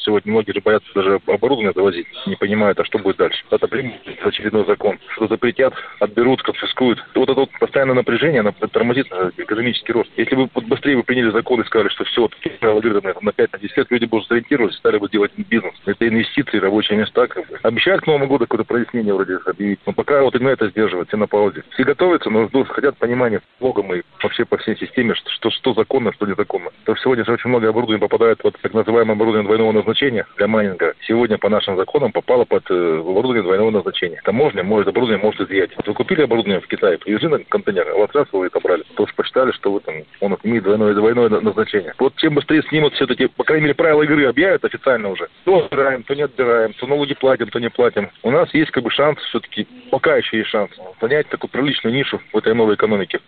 Сегодня 0.00 0.30
многие 0.30 0.52
же 0.52 0.60
боятся 0.60 0.88
даже 0.94 1.20
оборудование 1.26 1.72
завозить, 1.74 2.06
не 2.24 2.36
понимают, 2.36 2.78
а 2.78 2.84
что 2.84 2.98
будет 2.98 3.16
дальше. 3.16 3.44
Это 3.50 3.66
примут 3.66 3.96
очередной 4.22 4.64
закон, 4.64 5.00
что 5.14 5.26
запретят, 5.26 5.74
отберут, 5.98 6.40
конфискуют. 6.42 7.04
Вот 7.16 7.28
это 7.28 7.40
вот 7.40 7.50
постоянное 7.58 7.96
напряжение, 7.96 8.40
оно 8.40 8.52
тормозит 8.52 9.08
экономический 9.36 9.92
рост. 9.92 10.08
Если 10.16 10.36
бы 10.36 10.48
вот 10.54 10.64
быстрее 10.66 10.96
вы 10.96 11.02
приняли 11.02 11.30
закон 11.30 11.60
и 11.60 11.66
сказали, 11.66 11.88
что 11.88 12.04
все, 12.04 12.30
алгоритмы 12.60 13.12
на 13.20 13.30
5-10 13.30 13.70
лет, 13.74 13.90
люди 13.90 14.04
бы 14.04 14.18
уже 14.18 14.26
сориентировались, 14.28 14.76
стали 14.76 14.98
бы 14.98 15.08
делать 15.08 15.32
бизнес. 15.36 15.74
Это 15.84 16.06
инвестиции, 16.06 16.58
рабочие 16.58 16.96
места. 16.96 17.26
Как 17.26 17.48
бы. 17.48 17.58
Обещают 17.62 18.02
к 18.02 18.06
Новому 18.06 18.28
году 18.28 18.46
какое-то 18.46 18.64
прояснение 18.64 19.12
вроде 19.12 19.38
объявить. 19.46 19.80
Но 19.84 19.92
пока 19.92 20.22
вот 20.22 20.34
именно 20.36 20.50
это 20.50 20.70
сдерживает, 20.70 21.08
все 21.08 21.16
на 21.16 21.26
паузе. 21.26 21.64
Все 21.70 21.82
готовятся, 21.82 22.30
но 22.30 22.46
ждут, 22.46 22.68
хотят 22.68 22.96
понимания 22.98 23.40
логом 23.58 23.92
и 23.92 24.02
вообще 24.22 24.44
по 24.44 24.58
всей 24.58 24.76
системе, 24.76 25.16
что, 25.16 25.28
что, 25.30 25.50
что 25.50 25.74
законно, 25.74 26.12
что 26.12 26.24
незаконно. 26.26 26.70
То 26.84 26.94
сегодня 26.94 27.24
же 27.24 27.32
очень 27.32 27.50
много 27.50 27.68
оборудования 27.68 28.00
попадает 28.00 28.38
вот 28.44 28.56
так 28.62 28.72
называемое 28.72 29.16
оборудование 29.16 29.46
двойного 29.46 29.87
назначения 29.88 30.26
для 30.36 30.46
майнинга 30.46 30.94
сегодня 31.06 31.38
по 31.38 31.48
нашим 31.48 31.76
законам 31.76 32.12
попало 32.12 32.44
под 32.44 32.64
э, 32.70 32.98
оборудование 33.00 33.42
двойного 33.42 33.70
назначения. 33.70 34.20
Таможня 34.22 34.62
может 34.62 34.88
оборудование 34.88 35.22
может 35.22 35.40
изъять. 35.40 35.70
Вы 35.86 35.94
купили 35.94 36.22
оборудование 36.22 36.60
в 36.60 36.68
Китае, 36.68 36.98
привезли 36.98 37.28
на 37.28 37.38
контейнер, 37.38 37.88
а 37.88 37.94
вот 37.94 38.14
раз 38.14 38.26
вы 38.32 38.46
это 38.46 38.60
брали. 38.60 38.84
Что 38.92 39.06
посчитали, 39.16 39.52
что 39.52 39.72
вы, 39.72 39.80
там, 39.80 39.94
он 40.20 40.36
имеет 40.42 40.64
двойное, 40.64 40.94
двойное 40.94 41.28
назначение. 41.28 41.94
Вот 41.98 42.14
чем 42.16 42.34
быстрее 42.34 42.62
снимут 42.64 42.92
все-таки, 42.94 43.28
по 43.28 43.44
крайней 43.44 43.64
мере, 43.64 43.74
правила 43.74 44.02
игры 44.02 44.26
объявят 44.26 44.64
официально 44.64 45.08
уже. 45.08 45.28
То 45.44 45.64
отбираем, 45.64 46.02
то 46.02 46.14
не 46.14 46.22
отбираем, 46.22 46.74
то 46.74 46.86
налоги 46.86 47.14
платим, 47.14 47.48
то 47.48 47.58
не 47.58 47.70
платим. 47.70 48.10
У 48.22 48.30
нас 48.30 48.52
есть 48.52 48.70
как 48.70 48.84
бы 48.84 48.90
шанс 48.90 49.18
все-таки, 49.20 49.66
пока 49.90 50.16
еще 50.16 50.38
есть 50.38 50.50
шанс, 50.50 50.70
занять 51.00 51.28
такую 51.28 51.50
приличную 51.50 51.94
нишу 51.94 52.20
в 52.32 52.36
этой 52.36 52.54
новой 52.54 52.74
экономике. 52.74 53.20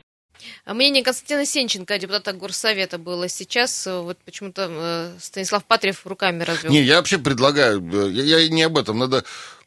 А 0.65 0.75
мнение 0.75 1.03
Константина 1.03 1.45
Сенченко, 1.47 1.99
депутата 1.99 2.33
Горсовета, 2.33 2.99
было 2.99 3.29
сейчас. 3.29 3.87
Э, 3.87 4.01
вот 4.01 4.19
почему-то 4.19 4.67
э, 4.71 5.13
Станислав 5.21 5.65
Патриев 5.65 6.07
руками 6.07 6.43
развел. 6.43 6.73
Не, 6.73 6.83
я 6.83 6.97
вообще 6.97 7.19
предлагаю, 7.19 7.81
э, 7.81 8.11
я, 8.13 8.39
я 8.39 8.49
не 8.49 8.63
об 8.63 8.79
этом, 8.79 8.99
надо 8.99 9.25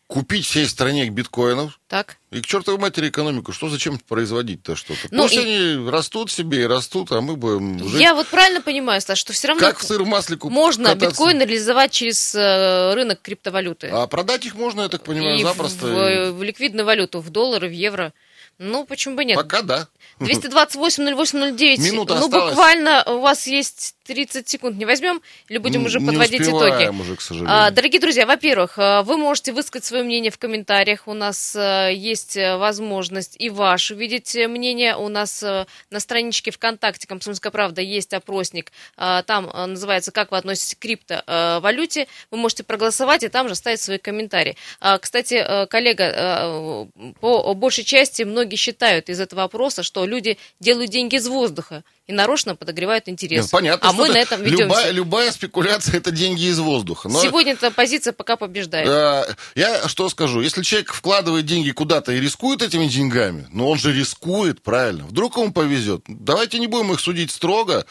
купить 0.07 0.45
всей 0.45 0.67
стране 0.67 1.09
биткоинов. 1.09 1.79
Так. 1.87 2.17
И 2.29 2.41
к 2.41 2.45
чертовой 2.45 2.79
матери 2.79 3.09
экономику. 3.09 3.51
Что 3.51 3.69
зачем 3.69 3.97
производить-то 3.97 4.75
что-то? 4.75 5.07
Ну, 5.09 5.23
Пусть 5.23 5.35
и... 5.35 5.39
они 5.39 5.89
растут 5.89 6.29
себе 6.29 6.63
и 6.63 6.65
растут, 6.65 7.11
а 7.11 7.21
мы 7.21 7.35
будем 7.35 7.79
жить. 7.87 7.99
Я 7.99 8.13
вот 8.13 8.27
правильно 8.27 8.61
понимаю, 8.61 9.01
Стас, 9.01 9.17
что 9.17 9.33
все 9.33 9.47
равно... 9.47 9.61
Как 9.61 9.79
в 9.79 9.83
сыр 9.83 10.03
в 10.03 10.07
масле 10.07 10.37
Можно 10.41 10.89
кататься. 10.89 11.09
биткоин 11.09 11.39
реализовать 11.39 11.91
через 11.91 12.35
рынок 12.35 13.21
криптовалюты. 13.21 13.87
А 13.87 14.05
продать 14.07 14.45
их 14.45 14.55
можно, 14.55 14.81
я 14.81 14.89
так 14.89 15.03
понимаю, 15.03 15.39
и 15.39 15.43
запросто. 15.43 15.87
В, 15.87 16.31
в 16.33 16.43
ликвидную 16.43 16.85
валюту, 16.85 17.19
в 17.19 17.29
доллары, 17.29 17.67
в 17.67 17.73
евро. 17.73 18.13
Ну, 18.59 18.85
почему 18.85 19.15
бы 19.15 19.25
нет? 19.25 19.35
Пока 19.35 19.61
да. 19.61 19.87
228-08-09. 20.19 21.79
Минута 21.79 22.15
ну, 22.15 22.25
осталась. 22.25 22.51
буквально 22.51 23.03
у 23.07 23.19
вас 23.19 23.47
есть 23.47 23.95
30 24.05 24.47
секунд. 24.47 24.77
Не 24.77 24.85
возьмем 24.85 25.21
или 25.49 25.57
будем 25.57 25.85
уже 25.85 25.99
не 25.99 26.05
подводить 26.05 26.41
итоги? 26.41 26.87
уже, 26.87 27.15
к 27.15 27.21
сожалению. 27.21 27.55
А, 27.55 27.71
дорогие 27.71 27.99
друзья, 27.99 28.25
во-первых, 28.25 28.73
а, 28.77 29.03
вы 29.03 29.17
можете 29.17 29.53
высказать 29.53 29.85
свое 29.85 30.03
мнение 30.03 30.31
в 30.31 30.37
комментариях. 30.37 31.07
У 31.07 31.13
нас 31.13 31.55
а, 31.55 31.89
есть 31.89 32.37
э, 32.37 32.57
возможность 32.57 33.35
и 33.39 33.49
ваш 33.49 33.91
увидеть 33.91 34.35
мнение. 34.35 34.95
У 34.95 35.09
нас 35.09 35.41
э, 35.43 35.65
на 35.89 35.99
страничке 35.99 36.51
ВКонтакте 36.51 37.07
«Комсомольская 37.07 37.51
правда» 37.51 37.81
есть 37.81 38.13
опросник. 38.13 38.71
Там 38.95 39.49
э, 39.49 39.65
называется 39.65 40.11
«Как 40.11 40.31
вы 40.31 40.37
относитесь 40.37 40.75
к 40.75 40.79
криптовалюте?». 40.79 42.07
Вы 42.31 42.37
можете 42.37 42.63
проголосовать 42.63 43.23
и 43.23 43.29
там 43.29 43.47
же 43.47 43.53
оставить 43.53 43.79
свои 43.79 43.97
комментарии. 43.97 44.57
Кстати, 44.99 45.65
коллега, 45.67 46.87
по 47.19 47.53
большей 47.53 47.83
части 47.83 48.23
многие 48.23 48.52
считают 48.55 49.09
из 49.09 49.19
этого 49.19 49.43
опроса, 49.43 49.83
что 49.83 50.05
люди 50.05 50.37
делают 50.59 50.91
деньги 50.91 51.15
из 51.15 51.27
воздуха 51.27 51.83
и 52.07 52.11
нарочно 52.11 52.55
подогревают 52.55 53.07
интерес. 53.07 53.43
Нет, 53.43 53.51
понятно, 53.51 53.89
а 53.89 53.93
мы 53.93 54.09
на 54.09 54.17
этом 54.17 54.41
ведемся. 54.41 54.63
Любая, 54.63 54.91
любая 54.91 55.31
спекуляция– 55.31 55.97
это 55.97 56.11
деньги 56.11 56.43
из 56.43 56.59
воздуха. 56.59 57.07
Но, 57.07 57.21
Сегодня 57.21 57.53
эта 57.53 57.71
позиция 57.71 58.11
пока 58.11 58.35
побеждает. 58.35 58.87
Э, 58.87 59.35
я 59.55 59.87
что 59.87 60.09
скажу? 60.09 60.41
Если 60.41 60.63
человек 60.63 60.91
вкладывает 60.91 61.45
деньги 61.45 61.71
куда-то 61.71 62.11
и 62.11 62.19
рискует 62.19 62.61
этими 62.61 62.87
деньгами, 62.87 63.47
ну 63.51 63.69
он 63.69 63.77
же 63.77 63.93
рискует, 63.93 64.61
правильно. 64.61 65.05
Вдруг 65.05 65.37
ему 65.37 65.53
повезет. 65.53 66.01
Давайте 66.07 66.59
не 66.59 66.67
будем 66.67 66.91
их 66.91 66.99
судить 66.99 67.31
строго. 67.31 67.85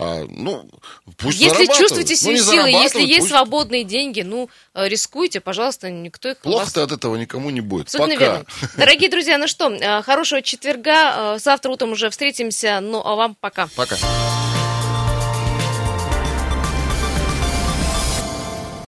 А, 0.00 0.24
ну, 0.28 0.64
пусть 1.16 1.40
если 1.40 1.66
чувствуете 1.66 2.14
ну, 2.22 2.36
силы, 2.36 2.70
если 2.70 3.02
есть 3.02 3.18
пусть... 3.18 3.30
свободные 3.30 3.82
деньги, 3.82 4.20
ну, 4.20 4.48
э, 4.72 4.86
рискуйте, 4.86 5.40
пожалуйста, 5.40 5.90
никто 5.90 6.28
их... 6.28 6.38
Плохо-то 6.38 6.82
вас... 6.82 6.92
от 6.92 6.98
этого 6.98 7.16
никому 7.16 7.50
не 7.50 7.60
будет. 7.60 7.90
Пока. 7.90 8.06
Верно. 8.06 8.44
Дорогие 8.76 9.10
друзья, 9.10 9.38
ну 9.38 9.48
что, 9.48 9.68
э, 9.68 10.02
хорошего 10.02 10.40
четверга. 10.40 11.34
Э, 11.34 11.38
завтра 11.40 11.72
утром 11.72 11.92
уже 11.92 12.10
встретимся. 12.10 12.78
Ну, 12.80 13.02
а 13.04 13.16
вам 13.16 13.34
пока. 13.40 13.68
Пока. 13.74 13.96